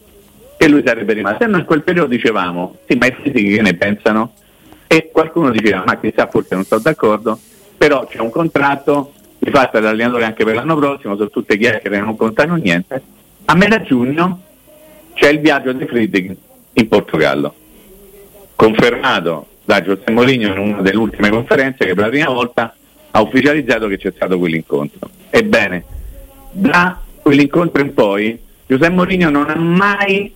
che 0.56 0.68
lui 0.68 0.82
sarebbe 0.84 1.12
rimasto. 1.12 1.44
E 1.44 1.46
noi 1.46 1.60
in 1.60 1.66
quel 1.66 1.82
periodo 1.82 2.08
dicevamo, 2.08 2.78
sì, 2.86 2.96
ma 2.96 3.06
i 3.06 3.14
fisici 3.20 3.56
che 3.56 3.62
ne 3.62 3.74
pensano? 3.74 4.32
E 4.86 5.10
qualcuno 5.12 5.50
diceva, 5.50 5.82
ma 5.84 5.98
chissà, 5.98 6.26
forse 6.28 6.54
non 6.54 6.64
sto 6.64 6.78
d'accordo, 6.78 7.38
però 7.76 8.06
c'è 8.06 8.18
un 8.20 8.30
contratto, 8.30 9.12
di 9.38 9.50
fatto 9.50 9.78
l'allenatore 9.78 10.24
anche 10.24 10.44
per 10.44 10.54
l'anno 10.54 10.76
prossimo, 10.76 11.16
sono 11.16 11.28
tutte 11.28 11.58
chiacchiere, 11.58 12.00
non 12.00 12.16
contano 12.16 12.54
niente. 12.54 13.02
A 13.46 13.54
metà 13.54 13.82
giugno 13.82 14.40
c'è 15.14 15.28
il 15.30 15.40
viaggio 15.40 15.72
di 15.72 15.86
Friedrich 15.86 16.36
in 16.72 16.88
Portogallo, 16.88 17.54
confermato 18.54 19.46
da 19.64 19.82
Giuseppe 19.82 20.12
Mourinho 20.12 20.48
in 20.52 20.58
una 20.58 20.82
delle 20.82 20.98
ultime 20.98 21.30
conferenze 21.30 21.86
che 21.86 21.94
per 21.94 22.04
la 22.04 22.10
prima 22.10 22.30
volta 22.30 22.74
ha 23.10 23.20
ufficializzato 23.20 23.86
che 23.86 23.96
c'è 23.96 24.12
stato 24.14 24.38
quell'incontro. 24.38 25.08
Ebbene, 25.30 25.84
da 26.50 27.00
quell'incontro 27.22 27.80
in 27.80 27.94
poi 27.94 28.38
Giuseppe 28.66 28.92
Mourinho 28.92 29.30
non 29.30 29.48
ha 29.48 29.56
mai 29.56 30.32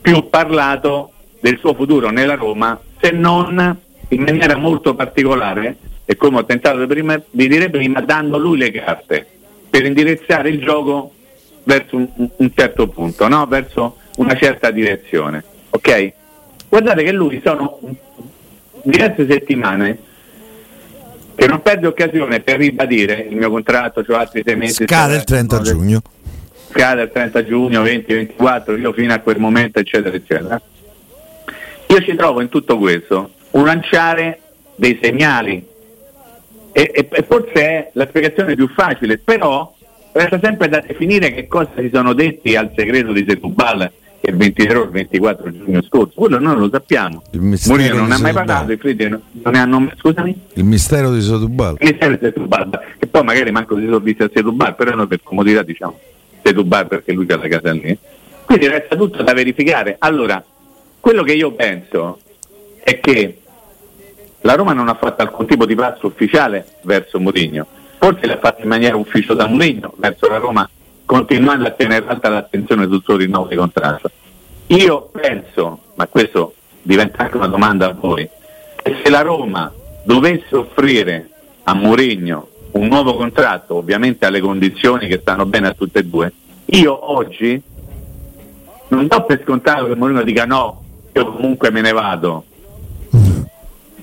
più 0.00 0.28
parlato 0.28 1.12
del 1.40 1.58
suo 1.58 1.74
futuro 1.74 2.10
nella 2.10 2.34
Roma 2.34 2.78
se 3.00 3.10
non 3.10 3.78
in 4.08 4.22
maniera 4.22 4.56
molto 4.56 4.94
particolare 4.94 5.76
e 6.04 6.16
come 6.16 6.38
ho 6.38 6.44
tentato 6.44 6.86
prima- 6.86 7.20
di 7.30 7.48
dire 7.48 7.70
prima 7.70 8.00
dando 8.00 8.38
lui 8.38 8.58
le 8.58 8.70
carte 8.70 9.26
per 9.68 9.84
indirizzare 9.84 10.48
il 10.48 10.60
gioco 10.60 11.12
verso 11.64 11.96
un, 11.96 12.08
un 12.14 12.50
certo 12.54 12.88
punto, 12.88 13.28
no? 13.28 13.46
verso 13.46 13.96
una 14.18 14.36
certa 14.36 14.70
direzione. 14.70 15.42
Ok? 15.70 16.12
Guardate 16.68 17.02
che 17.02 17.12
lui 17.12 17.40
sono 17.44 17.78
diverse 18.82 19.26
settimane 19.28 19.98
che 21.34 21.46
non 21.46 21.62
perde 21.62 21.86
occasione 21.86 22.40
per 22.40 22.58
ribadire 22.58 23.26
il 23.28 23.36
mio 23.36 23.50
contratto, 23.50 24.04
ho 24.06 24.16
altri 24.16 24.42
sei 24.44 24.56
mesi. 24.56 24.84
Scade 24.84 25.16
il 25.16 25.24
30 25.24 25.60
giugno. 25.60 26.02
Scade 26.70 27.02
il 27.02 27.10
30 27.12 27.44
giugno, 27.44 27.84
20-24, 27.84 28.78
io 28.78 28.92
fino 28.92 29.14
a 29.14 29.20
quel 29.20 29.38
momento, 29.38 29.78
eccetera, 29.78 30.14
eccetera. 30.16 30.60
Io 31.86 32.00
ci 32.02 32.14
trovo 32.16 32.40
in 32.40 32.48
tutto 32.48 32.76
questo 32.76 33.30
un 33.52 33.64
lanciare 33.64 34.40
dei 34.74 34.98
segnali 35.00 35.64
e, 36.72 36.90
e- 36.92 37.08
e 37.10 37.22
forse 37.26 37.52
è 37.52 37.90
la 37.94 38.06
spiegazione 38.06 38.54
più 38.54 38.68
facile, 38.68 39.18
però 39.18 39.72
resta 40.12 40.38
sempre 40.42 40.68
da 40.68 40.80
definire 40.80 41.32
che 41.32 41.46
cosa 41.46 41.70
si 41.76 41.88
sono 41.92 42.12
detti 42.12 42.56
al 42.56 42.72
segreto 42.76 43.12
di 43.12 43.24
Setubal 43.26 43.90
il 44.28 44.36
23 44.36 44.76
o 44.76 44.82
il 44.84 44.90
24 44.90 45.50
giugno 45.50 45.82
scorso, 45.82 46.12
quello 46.14 46.38
noi 46.38 46.56
lo 46.56 46.68
sappiamo. 46.70 47.22
Mourinho 47.32 47.94
non 47.94 48.12
ha 48.12 48.18
mai 48.18 48.32
parlato, 48.32 48.72
i 48.72 48.76
Friedrich 48.76 49.20
non 49.32 49.52
ne 49.52 49.58
hanno 49.58 49.90
scusami? 49.96 50.40
Il 50.54 50.64
mistero 50.64 51.12
di 51.12 51.20
Sotubal. 51.20 51.76
Il 51.80 51.88
mistero 51.90 52.12
di 52.12 52.18
Setubal, 52.20 52.80
che 52.98 53.06
poi 53.06 53.24
magari 53.24 53.50
manco 53.50 53.76
si 53.76 53.84
sono 53.84 54.00
visti 54.00 54.22
a 54.22 54.30
Setubal, 54.32 54.74
però 54.74 54.94
noi 54.94 55.06
per 55.06 55.20
comodità 55.22 55.62
diciamo 55.62 55.98
Setubal 56.42 56.86
perché 56.86 57.12
lui 57.12 57.26
c'ha 57.26 57.36
la 57.36 57.48
casa 57.48 57.72
lì. 57.72 57.96
Quindi 58.44 58.66
resta 58.66 58.96
tutto 58.96 59.22
da 59.22 59.34
verificare. 59.34 59.96
Allora, 59.98 60.42
quello 61.00 61.22
che 61.22 61.32
io 61.32 61.52
penso 61.52 62.20
è 62.82 62.98
che 63.00 63.38
la 64.42 64.54
Roma 64.54 64.72
non 64.72 64.88
ha 64.88 64.94
fatto 64.94 65.22
alcun 65.22 65.46
tipo 65.46 65.66
di 65.66 65.74
passo 65.74 66.06
ufficiale 66.06 66.64
verso 66.82 67.18
Mourinho, 67.18 67.66
forse 67.98 68.26
l'ha 68.26 68.38
fatto 68.38 68.62
in 68.62 68.68
maniera 68.68 68.96
ufficiosa 68.96 69.42
da 69.42 69.48
Mourinho 69.48 69.92
verso 69.96 70.28
la 70.28 70.38
Roma, 70.38 70.68
continuando 71.04 71.66
a 71.66 71.70
tenere 71.70 72.06
alta 72.06 72.28
l'attenzione 72.28 72.86
sul 72.86 73.02
suo 73.02 73.16
rinnovo 73.16 73.48
di 73.48 73.56
contratto. 73.56 74.10
Io 74.68 75.08
penso, 75.12 75.80
ma 75.94 76.06
questo 76.06 76.54
diventa 76.82 77.22
anche 77.22 77.36
una 77.36 77.46
domanda 77.46 77.86
a 77.88 77.92
voi, 77.92 78.28
che 78.82 78.96
se 79.02 79.10
la 79.10 79.22
Roma 79.22 79.72
dovesse 80.04 80.54
offrire 80.56 81.30
a 81.64 81.74
Mourinho 81.74 82.48
un 82.72 82.86
nuovo 82.86 83.14
contratto, 83.16 83.76
ovviamente 83.76 84.26
alle 84.26 84.40
condizioni 84.40 85.06
che 85.06 85.18
stanno 85.20 85.46
bene 85.46 85.68
a 85.68 85.74
tutte 85.74 86.00
e 86.00 86.04
due, 86.04 86.32
io 86.66 87.10
oggi 87.12 87.60
non 88.88 89.06
do 89.06 89.24
per 89.24 89.42
scontato 89.42 89.86
che 89.86 89.94
Mourinho 89.94 90.22
dica 90.22 90.44
no, 90.44 90.82
io 91.12 91.32
comunque 91.32 91.70
me 91.70 91.80
ne 91.80 91.92
vado. 91.92 92.44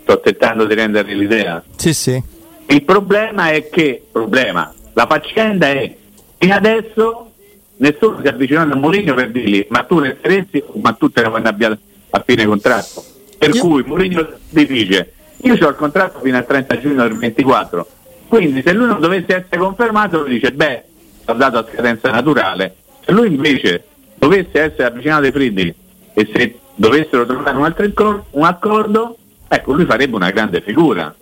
Sto 0.01 0.19
tentando 0.19 0.65
di 0.65 0.73
rendervi 0.73 1.15
l'idea. 1.15 1.63
Sì, 1.75 1.93
sì. 1.93 2.23
Il 2.67 2.83
problema 2.83 3.51
è 3.51 3.69
che, 3.69 4.03
problema, 4.11 4.73
la 4.93 5.05
faccenda 5.05 5.67
è 5.67 5.95
che 6.37 6.51
adesso 6.51 7.31
nessuno 7.77 8.19
si 8.21 8.25
è 8.25 8.29
avvicinato 8.29 8.73
a 8.73 8.75
Mourinho 8.75 9.13
per 9.13 9.31
dirgli 9.31 9.65
ma 9.69 9.83
tu 9.83 9.99
ne 9.99 10.17
saresti 10.21 10.63
ma 10.81 10.93
tu 10.93 11.09
te 11.09 11.21
ne 11.21 11.27
vuoi 11.29 11.41
andare 11.43 11.77
a 12.09 12.23
fine 12.25 12.45
contratto. 12.45 13.03
Per 13.37 13.53
Io- 13.53 13.61
cui 13.61 13.83
Mourinho 13.83 14.27
ti 14.51 14.65
dice 14.65 15.13
io 15.37 15.53
ho 15.53 15.69
il 15.69 15.75
contratto 15.75 16.19
fino 16.21 16.37
al 16.37 16.45
30 16.45 16.79
giugno 16.79 17.03
del 17.07 17.17
24, 17.17 17.87
quindi 18.27 18.61
se 18.63 18.73
lui 18.73 18.87
non 18.87 18.99
dovesse 18.99 19.35
essere 19.35 19.57
confermato 19.57 20.21
lui 20.21 20.29
dice 20.31 20.51
beh, 20.51 20.83
l'ho 21.25 21.33
dato 21.33 21.57
a 21.59 21.65
scadenza 21.71 22.09
naturale. 22.09 22.75
Se 23.03 23.11
lui 23.11 23.27
invece 23.27 23.83
dovesse 24.15 24.59
essere 24.59 24.85
avvicinato 24.85 25.25
ai 25.25 25.31
Friedrich 25.31 25.75
e 26.13 26.29
se 26.33 26.59
dovessero 26.75 27.25
trovare 27.25 27.57
un 27.57 27.63
altro 27.65 28.25
un 28.31 28.43
accordo, 28.45 29.17
ecco 29.47 29.73
lui 29.73 29.85
farebbe 29.85 30.15
una 30.15 30.31
grande 30.31 30.61
figura 30.61 31.13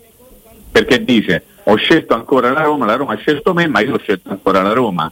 perché 0.72 1.04
dice 1.04 1.44
ho 1.66 1.76
scelto 1.76 2.14
ancora 2.14 2.52
la 2.52 2.64
Roma, 2.64 2.86
la 2.86 2.96
Roma 2.96 3.14
ha 3.14 3.18
scelto 3.18 3.54
me, 3.54 3.68
ma 3.68 3.80
io 3.80 3.94
ho 3.96 4.00
scelto 4.00 4.30
ancora 4.30 4.62
la 4.62 4.74
Roma. 4.74 5.12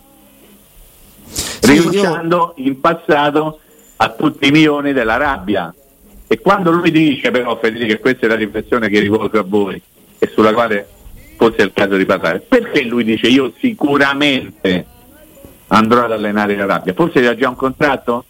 Rinunciando 1.78 2.54
in 2.58 2.80
passato 2.80 3.60
a 3.98 4.10
tutti 4.10 4.48
i 4.48 4.52
milioni 4.52 4.94
della 4.94 5.18
rabbia. 5.18 5.74
E 6.28 6.40
quando 6.40 6.72
lui 6.72 6.92
dice 6.92 7.30
però 7.30 7.58
Federico, 7.60 8.00
questa 8.00 8.26
è 8.26 8.30
la 8.30 8.36
riflessione 8.36 8.90
che 8.90 9.00
rivolgo 9.00 9.40
a 9.40 9.44
voi 9.46 9.82
e 10.18 10.30
sulla 10.34 10.54
quale 10.54 10.88
forse 11.36 11.58
è 11.58 11.64
il 11.64 11.72
caso 11.74 11.98
di 11.98 12.06
parlare, 12.06 12.40
perché 12.40 12.84
lui 12.84 13.04
dice 13.04 13.28
io 13.28 13.52
sicuramente 13.60 14.86
andrò 15.68 16.06
ad 16.06 16.12
allenare 16.12 16.56
la 16.56 16.66
rabbia? 16.66 16.94
Forse 16.94 17.20
c'è 17.20 17.36
già 17.36 17.50
un 17.50 17.56
contratto? 17.56 18.26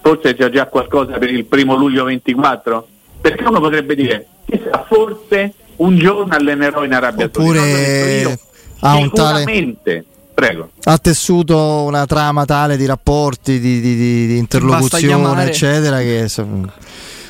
Forse 0.00 0.34
c'è 0.34 0.48
già 0.48 0.66
qualcosa 0.66 1.18
per 1.18 1.30
il 1.30 1.44
primo 1.44 1.74
luglio 1.74 2.04
24? 2.04 2.86
Perché 3.20 3.44
uno 3.44 3.60
potrebbe 3.60 3.94
dire, 3.94 4.26
chissà, 4.46 4.84
forse 4.88 5.52
un 5.76 5.96
giorno 5.98 6.34
allenerò 6.34 6.84
in 6.84 6.94
Arabia 6.94 7.26
Oppure 7.26 7.58
Saudita. 7.58 8.28
Io, 8.28 8.38
ha 8.80 8.96
un 8.96 9.10
tale- 9.10 9.38
sicuramente. 9.38 10.04
Prego. 10.34 10.70
ha 10.84 10.98
tessuto 10.98 11.82
una 11.82 12.06
trama 12.06 12.44
tale 12.44 12.76
di 12.76 12.86
rapporti, 12.86 13.60
di, 13.60 13.80
di- 13.80 13.96
di- 13.96 14.26
di 14.26 14.36
interlocuzione, 14.38 15.44
eccetera, 15.44 15.98
che 15.98 16.24
sa- 16.28 16.46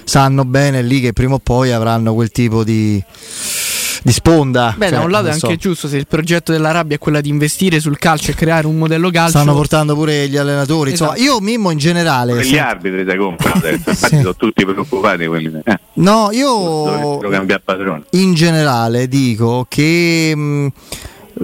sanno 0.04 0.44
bene 0.44 0.82
lì 0.82 1.00
che 1.00 1.12
prima 1.12 1.34
o 1.34 1.38
poi 1.42 1.72
avranno 1.72 2.14
quel 2.14 2.30
tipo 2.30 2.64
di, 2.64 3.02
di 4.02 4.12
sponda. 4.12 4.74
Beh, 4.76 4.88
Cioè, 4.88 4.98
da 4.98 5.04
un 5.04 5.10
lato 5.10 5.26
è 5.26 5.30
non 5.30 5.38
so. 5.38 5.46
anche 5.46 5.58
giusto 5.58 5.88
se 5.88 5.96
il 5.96 6.06
progetto 6.06 6.52
della 6.52 6.70
rabbia 6.70 6.96
è 6.96 6.98
quella 6.98 7.20
di 7.20 7.28
investire 7.28 7.78
sul 7.80 7.98
calcio 7.98 8.30
e 8.30 8.34
creare 8.34 8.66
un 8.66 8.76
modello 8.78 9.10
calcio. 9.10 9.30
Stanno 9.38 9.54
portando 9.54 9.94
pure 9.94 10.28
gli 10.28 10.36
allenatori. 10.36 10.90
Insomma, 10.90 11.14
Esatto. 11.14 11.30
io 11.30 11.40
Mimmo 11.40 11.70
in 11.70 11.78
generale. 11.78 12.34
Gli 12.44 12.50
se- 12.50 12.58
arbitri 12.58 13.04
si 13.08 13.16
comprano 13.16 13.56
adesso, 13.56 13.76
infatti 13.90 14.14
Sì. 14.16 14.20
sono 14.22 14.34
tutti 14.36 14.64
preoccupati 14.64 15.26
quelli. 15.26 15.60
Eh, 15.64 15.78
No, 15.94 16.30
io 16.32 17.18
cambiare 17.18 17.62
padrone. 17.64 18.02
in 18.10 18.34
generale 18.34 19.06
dico 19.08 19.66
che 19.68 20.32
mh, 20.34 20.66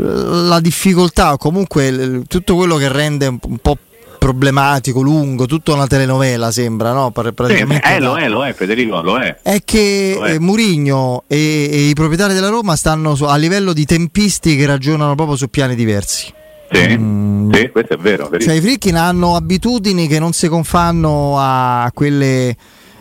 la 0.01 0.61
difficoltà 0.61 1.33
o 1.33 1.37
comunque 1.37 2.23
tutto 2.29 2.55
quello 2.55 2.77
che 2.77 2.89
rende 2.91 3.27
un 3.27 3.59
po' 3.61 3.77
problematico, 4.19 5.01
lungo, 5.01 5.47
tutta 5.47 5.73
una 5.73 5.87
telenovela 5.87 6.51
sembra, 6.51 6.93
no? 6.93 7.13
Sì, 7.15 7.33
praticamente 7.33 7.95
eh, 7.95 8.01
lo 8.01 8.17
è, 8.19 8.29
lo 8.29 8.45
è, 8.45 8.53
Federico, 8.53 9.01
lo 9.01 9.17
è. 9.19 9.39
è 9.43 9.61
che 9.65 10.19
è. 10.21 10.33
eh, 10.35 10.39
Murigno 10.41 11.23
e, 11.29 11.69
e 11.71 11.89
i 11.89 11.95
proprietari 11.95 12.35
della 12.35 12.49
Roma 12.49 12.75
stanno 12.77 13.15
su- 13.15 13.25
a 13.25 13.37
livello 13.37 13.73
di 13.73 13.85
tempisti 13.85 14.57
che 14.57 14.67
ragionano 14.67 15.15
proprio 15.15 15.37
su 15.37 15.49
piani 15.49 15.75
diversi. 15.75 16.33
Sì, 16.71 16.99
Mm. 16.99 17.53
sì, 17.53 17.71
questo 17.71 17.95
è 17.95 17.97
vero. 17.97 18.29
Cioè 18.39 18.53
i 18.55 18.61
Frickin 18.61 18.97
hanno 18.97 19.37
abitudini 19.37 20.07
che 20.07 20.19
non 20.19 20.33
si 20.33 20.49
confanno 20.49 21.37
a 21.39 21.91
quelle 21.95 22.55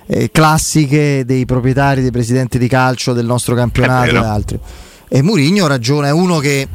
eh, 0.05 0.29
classiche 0.31 1.23
dei 1.25 1.45
proprietari, 1.45 2.01
dei 2.01 2.11
presidenti 2.11 2.57
di 2.57 2.67
calcio 2.69 3.11
del 3.11 3.25
nostro 3.25 3.55
campionato 3.55 4.11
e 4.15 4.17
altri. 4.19 4.59
E 5.09 5.21
Murigno 5.21 5.67
ragiona, 5.67 6.07
è 6.07 6.11
uno 6.11 6.39
che 6.39 6.67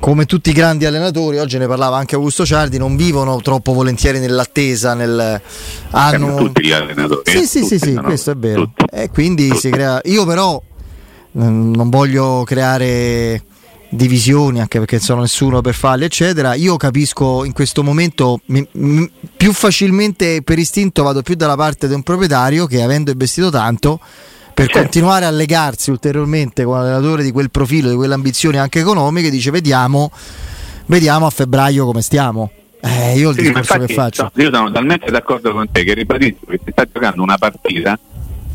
come 0.00 0.26
tutti 0.26 0.50
i 0.50 0.52
grandi 0.52 0.86
allenatori, 0.86 1.38
oggi 1.38 1.58
ne 1.58 1.66
parlava 1.66 1.96
anche 1.96 2.14
Augusto 2.14 2.46
Ciardi, 2.46 2.78
non 2.78 2.96
vivono 2.96 3.40
troppo 3.40 3.72
volentieri 3.72 4.20
nell'attesa, 4.20 4.94
nel, 4.94 5.40
hanno... 5.90 6.36
Tutti 6.36 6.64
gli 6.64 6.72
allenatori. 6.72 7.22
Sì, 7.24 7.46
sì, 7.46 7.64
sì, 7.64 7.78
tutti, 7.78 7.78
sì, 7.78 7.92
no, 7.94 8.02
questo 8.02 8.30
è 8.30 8.36
vero. 8.36 8.62
tutti. 8.62 8.84
E 8.90 9.10
quindi 9.10 9.54
si 9.56 9.70
crea. 9.70 10.00
Io 10.04 10.24
però 10.24 10.62
mm, 11.36 11.74
non 11.74 11.90
voglio 11.90 12.44
creare 12.44 13.42
divisioni 13.90 14.60
anche 14.60 14.78
perché 14.78 14.98
sono 14.98 15.22
nessuno 15.22 15.62
per 15.62 15.72
farle 15.72 16.04
eccetera 16.04 16.52
io 16.52 16.76
capisco 16.76 17.44
in 17.44 17.52
questo 17.52 17.82
momento 17.82 18.38
mi- 18.46 18.66
mi- 18.72 19.10
più 19.34 19.50
facilmente 19.54 20.42
per 20.42 20.58
istinto 20.58 21.02
vado 21.02 21.22
più 21.22 21.36
dalla 21.36 21.56
parte 21.56 21.88
di 21.88 21.94
un 21.94 22.02
proprietario 22.02 22.66
che 22.66 22.82
avendo 22.82 23.10
investito 23.10 23.48
tanto 23.48 23.98
per 24.58 24.66
Certo. 24.66 24.80
continuare 24.82 25.24
a 25.24 25.30
legarsi 25.30 25.90
ulteriormente 25.90 26.64
con 26.64 26.78
l'allenatore 26.78 27.22
di 27.22 27.30
quel 27.30 27.48
profilo 27.48 27.90
di 27.90 27.94
quelle 27.94 28.14
ambizioni 28.14 28.58
anche 28.58 28.80
economiche 28.80 29.30
dice 29.30 29.52
vediamo 29.52 30.10
vediamo 30.86 31.26
a 31.26 31.30
febbraio 31.30 31.84
come 31.84 32.02
stiamo. 32.02 32.50
Eh, 32.80 33.16
io 33.16 33.28
il 33.30 33.36
Sì, 33.36 33.42
discorso 33.42 33.74
infatti, 33.74 33.86
che 33.86 33.94
faccio. 33.94 34.22
no, 34.34 34.42
io 34.42 34.50
sono 34.52 34.72
talmente 34.72 35.10
d'accordo 35.12 35.52
con 35.52 35.70
te 35.70 35.84
che 35.84 35.94
ribadisco 35.94 36.46
che 36.48 36.58
si 36.64 36.72
sta 36.72 36.84
giocando 36.92 37.22
una 37.22 37.38
partita 37.38 37.96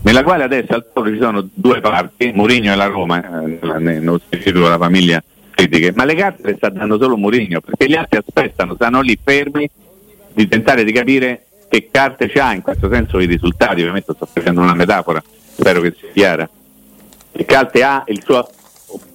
nella 0.02 0.24
quale 0.24 0.44
adesso 0.44 0.74
al 0.74 0.86
ci 0.94 1.18
sono 1.22 1.48
due 1.54 1.80
parti, 1.80 2.34
Mourinho 2.36 2.74
e 2.74 2.76
la 2.76 2.88
Roma, 2.88 3.22
eh, 3.46 3.80
nello 3.80 4.20
spirito 4.26 4.60
della 4.60 4.78
famiglia 4.78 5.24
critiche, 5.52 5.94
ma 5.96 6.04
le 6.04 6.16
carte 6.16 6.42
le 6.48 6.56
sta 6.58 6.68
dando 6.68 6.98
solo 7.00 7.16
Mourinho, 7.16 7.62
perché 7.62 7.88
gli 7.88 7.96
altri 7.96 8.18
aspettano, 8.18 8.76
stanno 8.76 9.00
lì 9.00 9.18
fermi 9.24 9.70
di 10.34 10.48
tentare 10.50 10.84
di 10.84 10.92
capire 10.92 11.46
che 11.70 11.88
carte 11.90 12.28
c'ha, 12.30 12.54
in 12.54 12.62
questo 12.62 12.90
senso 12.92 13.20
i 13.22 13.26
risultati, 13.26 13.80
ovviamente 13.80 14.12
sto 14.14 14.28
facendo 14.32 14.60
una 14.60 14.74
metafora, 14.74 15.24
spero 15.56 15.82
che 15.82 15.94
sia 15.98 16.10
chiara. 16.14 16.50
Che 17.32 17.46
carte 17.46 17.84
ha 17.84 18.04
il 18.08 18.22
suo 18.24 18.48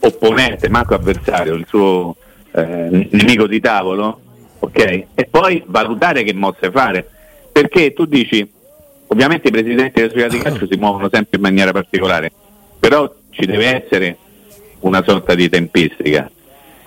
opponente, 0.01 0.69
manco 0.69 0.95
avversario, 0.95 1.55
il 1.55 1.67
suo 1.69 2.17
eh, 2.53 3.09
nemico 3.11 3.47
di 3.47 3.61
tavolo, 3.61 4.21
ok? 4.59 5.05
E 5.15 5.29
poi 5.31 5.63
valutare 5.67 6.23
che 6.23 6.33
mosse 6.33 6.71
fare. 6.71 7.09
Perché 7.53 7.93
tu 7.93 8.05
dici, 8.07 8.49
ovviamente 9.07 9.49
i 9.49 9.51
presidenti 9.51 10.01
delle 10.01 10.11
società 10.11 10.29
di 10.29 10.43
calcio 10.43 10.67
si 10.67 10.77
muovono 10.77 11.09
sempre 11.11 11.37
in 11.37 11.43
maniera 11.43 11.73
particolare, 11.73 12.33
però 12.79 13.13
ci 13.31 13.47
deve 13.47 13.83
essere 13.83 14.17
una 14.81 15.03
sorta 15.05 15.35
di 15.35 15.49
tempistica. 15.49 16.31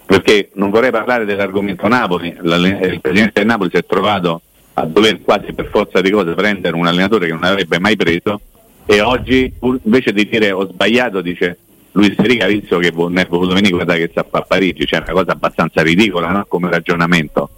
Perché 0.06 0.50
non 0.56 0.72
vorrei 0.72 0.92
parlare 0.92 1.24
dell'argomento 1.24 1.88
Napoli, 1.88 2.28
il 2.28 3.00
presidente 3.02 3.40
del 3.40 3.46
Napoli 3.46 3.70
si 3.70 3.78
è 3.78 3.86
trovato 3.86 4.42
a 4.74 4.86
dover 4.86 5.22
quasi 5.22 5.54
per 5.54 5.68
forza 5.68 6.02
di 6.02 6.10
cose 6.10 6.34
prendere 6.34 6.76
un 6.76 6.86
allenatore 6.86 7.28
che 7.28 7.34
non 7.34 7.44
avrebbe 7.44 7.80
mai 7.80 7.96
preso 7.96 8.42
e 8.86 9.02
oggi 9.02 9.54
invece 9.84 10.12
di 10.14 10.28
dire 10.28 10.52
ho 10.52 10.68
sbagliato 10.68 11.22
dice 11.22 11.58
Luis 11.94 12.14
Enrique 12.18 12.44
ha 12.46 12.48
visto 12.48 12.78
che 12.80 12.92
ne 13.10 13.22
è 13.22 13.28
voluto 13.28 13.54
venire 13.54 13.74
guarda 13.74 13.96
che 13.96 14.08
sta 14.12 14.26
a 14.30 14.42
Parigi, 14.42 14.86
cioè 14.86 15.02
una 15.02 15.12
cosa 15.12 15.32
abbastanza 15.32 15.82
ridicola 15.82 16.30
no? 16.30 16.46
come 16.48 16.70
ragionamento. 16.70 17.50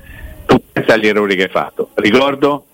Tu 0.46 0.62
pensa 0.72 0.94
agli 0.94 1.08
errori 1.08 1.36
che 1.36 1.44
hai 1.44 1.50
fatto. 1.50 1.90
Ricordo 1.96 2.66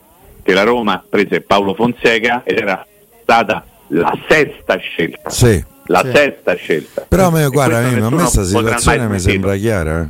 che 0.41 0.53
la 0.53 0.63
Roma 0.63 1.03
prese 1.07 1.41
Paolo 1.41 1.73
Fonseca 1.73 2.43
ed 2.45 2.57
era 2.59 2.85
stata 3.21 3.65
la 3.89 4.17
sesta 4.29 4.77
scelta. 4.77 5.29
Sì. 5.29 5.63
La 5.87 6.01
Sì. 6.05 6.11
sesta 6.13 6.53
scelta. 6.55 7.05
Però 7.07 7.29
me, 7.29 7.47
guarda, 7.49 7.79
a 7.79 7.81
me 7.91 8.09
questa 8.09 8.43
situazione 8.43 9.07
mi 9.07 9.19
sembra 9.19 9.55
chiara. 9.57 10.01
eh. 10.03 10.07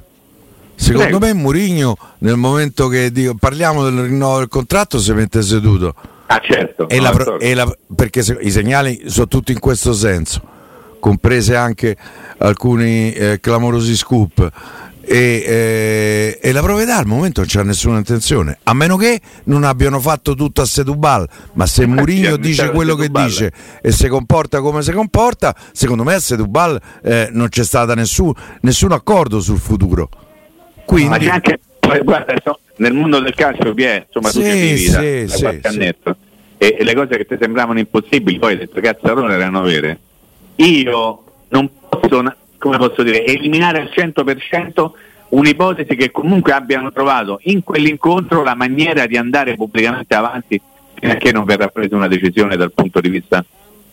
Secondo 0.76 1.18
Prego. 1.18 1.26
me 1.26 1.34
Murigno 1.34 1.98
nel 2.20 2.36
momento 2.38 2.88
che 2.90 3.12
dico, 3.12 3.34
parliamo 3.34 3.84
del 3.84 4.04
rinnovo 4.04 4.38
del 4.38 4.48
contratto 4.50 5.00
si 5.00 5.12
mette 5.14 5.42
seduto. 5.42 5.94
Ah 6.32 6.40
certo. 6.44 6.88
E 6.90 7.00
la 7.00 7.12
e 7.40 7.54
la- 7.56 7.76
perché 7.96 8.22
se- 8.22 8.38
i 8.42 8.52
segnali 8.52 9.04
sono 9.08 9.28
tutti 9.28 9.52
in 9.52 9.60
questo 9.60 9.94
senso, 9.94 10.42
comprese 11.00 11.56
anche 11.56 11.98
alcuni 12.38 13.12
eh, 13.14 13.40
clamorosi 13.42 13.96
scoop. 13.96 14.52
E, 15.12 15.44
eh, 15.44 16.40
e 16.40 16.52
la 16.52 16.62
proprietà 16.62 16.98
al 16.98 17.08
momento 17.08 17.40
non 17.40 17.50
c'ha 17.50 17.64
nessuna 17.64 17.98
intenzione, 17.98 18.60
a 18.62 18.76
meno 18.76 18.96
che 18.96 19.20
non 19.46 19.64
abbiano 19.64 20.00
fatto 20.00 20.36
tutto 20.36 20.62
a 20.62 20.66
Sedubal. 20.66 21.28
Ma 21.54 21.66
se 21.66 21.88
Murigno 21.88 22.28
hanno 22.28 22.38
dice 22.38 22.70
quello 22.70 22.94
che 22.94 23.10
dice 23.10 23.52
e 23.82 23.92
si 23.92 24.08
comporta 24.08 24.62
come 24.62 24.84
si 24.84 24.92
comporta, 24.92 25.56
secondo 25.72 26.04
me 26.04 26.14
a 26.14 26.20
Sedubal 26.20 26.80
eh, 27.02 27.30
non 27.32 27.50
c'è 27.50 27.64
stato 27.64 27.96
nessun, 27.96 28.32
nessun 28.62 28.92
accordo 28.92 29.40
sul 29.40 29.58
futuro. 29.58 30.10
Quindi, 30.86 31.10
Ma 31.10 31.18
c'è 31.18 31.30
anche, 31.30 31.60
poi, 31.80 32.00
guarda, 32.04 32.34
so- 32.44 32.60
nel 32.80 32.94
mondo 32.94 33.20
del 33.20 33.34
calcio 33.34 33.74
vi 33.74 33.84
è, 33.84 34.06
insomma, 34.06 34.30
sì, 34.30 34.40
tu 34.40 34.46
vivi 34.46 34.78
sì, 34.78 34.92
da, 34.92 35.26
da 35.26 35.38
qualche 35.40 35.68
annetto 35.68 36.16
e, 36.58 36.76
e, 36.80 36.84
le 36.84 36.94
cose 36.94 37.18
che 37.18 37.26
ti 37.26 37.38
sembravano 37.40 37.80
impossibili, 37.80 38.40
poi 38.40 38.58
le 38.58 38.68
tue 38.68 38.82
cazzarone 38.82 39.34
erano 39.34 39.62
vere. 39.62 40.00
Io 40.56 41.24
non 41.50 41.70
posso, 41.88 42.24
come 42.58 42.78
posso 42.78 43.04
dire, 43.04 43.26
eliminare 43.26 43.80
al 43.80 43.90
100% 43.94 44.92
un'ipotesi 45.30 45.96
che 45.96 46.12
comunque 46.12 46.54
abbiano 46.54 46.92
trovato 46.92 47.40
in 47.44 47.64
quell'incontro 47.64 48.44
la 48.44 48.56
maniera 48.56 49.06
di 49.06 49.16
andare 49.16 49.56
pubblicamente 49.56 50.16
avanti 50.16 50.60
fino 50.96 51.12
a 51.12 51.16
che 51.16 51.32
non 51.32 51.46
verrà 51.46 51.68
presa 51.68 51.96
una 51.96 52.08
decisione 52.08 52.58
dal 52.58 52.74
punto 52.74 53.00
di 53.00 53.10
vista 53.10 53.44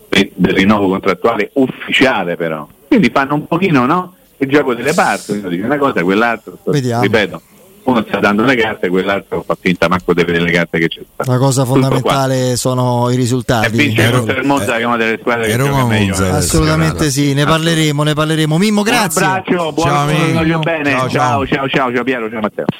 del 0.08 0.54
rinnovo 0.54 0.88
contrattuale 0.88 1.50
ufficiale 1.54 2.36
però. 2.36 2.66
Quindi 2.88 3.10
fanno 3.10 3.34
un 3.34 3.46
pochino 3.46 3.84
no? 3.84 4.14
il 4.38 4.48
gioco 4.48 4.74
delle 4.74 4.92
parti, 4.92 5.32
uno 5.32 5.48
dice 5.48 5.64
una 5.64 5.78
cosa, 5.78 6.02
quell'altro, 6.02 6.58
Vediamo. 6.64 7.02
ripeto, 7.02 7.42
uno 7.86 8.04
sta 8.06 8.18
dando 8.18 8.42
le 8.44 8.56
carte 8.56 8.86
e 8.86 8.88
quell'altro 8.88 9.42
fa 9.46 9.56
finta 9.58 9.88
manco 9.88 10.12
di 10.12 10.20
avere 10.20 10.40
le 10.40 10.50
carte 10.50 10.78
che 10.78 10.88
c'è 10.88 11.00
stata. 11.12 11.30
La 11.30 11.38
cosa 11.38 11.64
fondamentale 11.64 12.56
sono 12.56 13.10
i 13.10 13.16
risultati. 13.16 13.66
E 13.66 13.70
vince 13.70 14.02
Ero, 14.02 14.26
eh, 14.26 14.32
il 14.32 14.38
eh, 14.38 14.42
Monza 14.44 14.74
eh, 14.74 14.76
che 14.76 14.82
è 14.82 14.86
una 14.86 14.96
delle 14.96 15.18
squadre 15.18 15.46
che 15.46 15.56
gioca 15.56 15.84
meglio. 15.84 16.24
Eh. 16.24 16.28
Assolutamente 16.28 17.10
sì, 17.10 17.32
ne 17.34 17.44
parleremo, 17.44 18.02
ne 18.02 18.14
parleremo. 18.14 18.58
Mimmo, 18.58 18.82
grazie. 18.82 19.22
Un 19.22 19.28
abbraccio, 19.28 19.72
buon 19.72 19.88
ciao, 19.88 20.06
buon, 20.06 20.32
buon, 20.32 20.32
buon, 20.32 20.46
ciao 20.46 20.60
buon, 20.60 20.60
buon, 20.60 21.10
buon, 21.10 21.10
buon, 21.10 21.70
buon, 21.70 22.30
buon, 22.30 22.40
buon, 22.40 22.50
buon, 22.54 22.76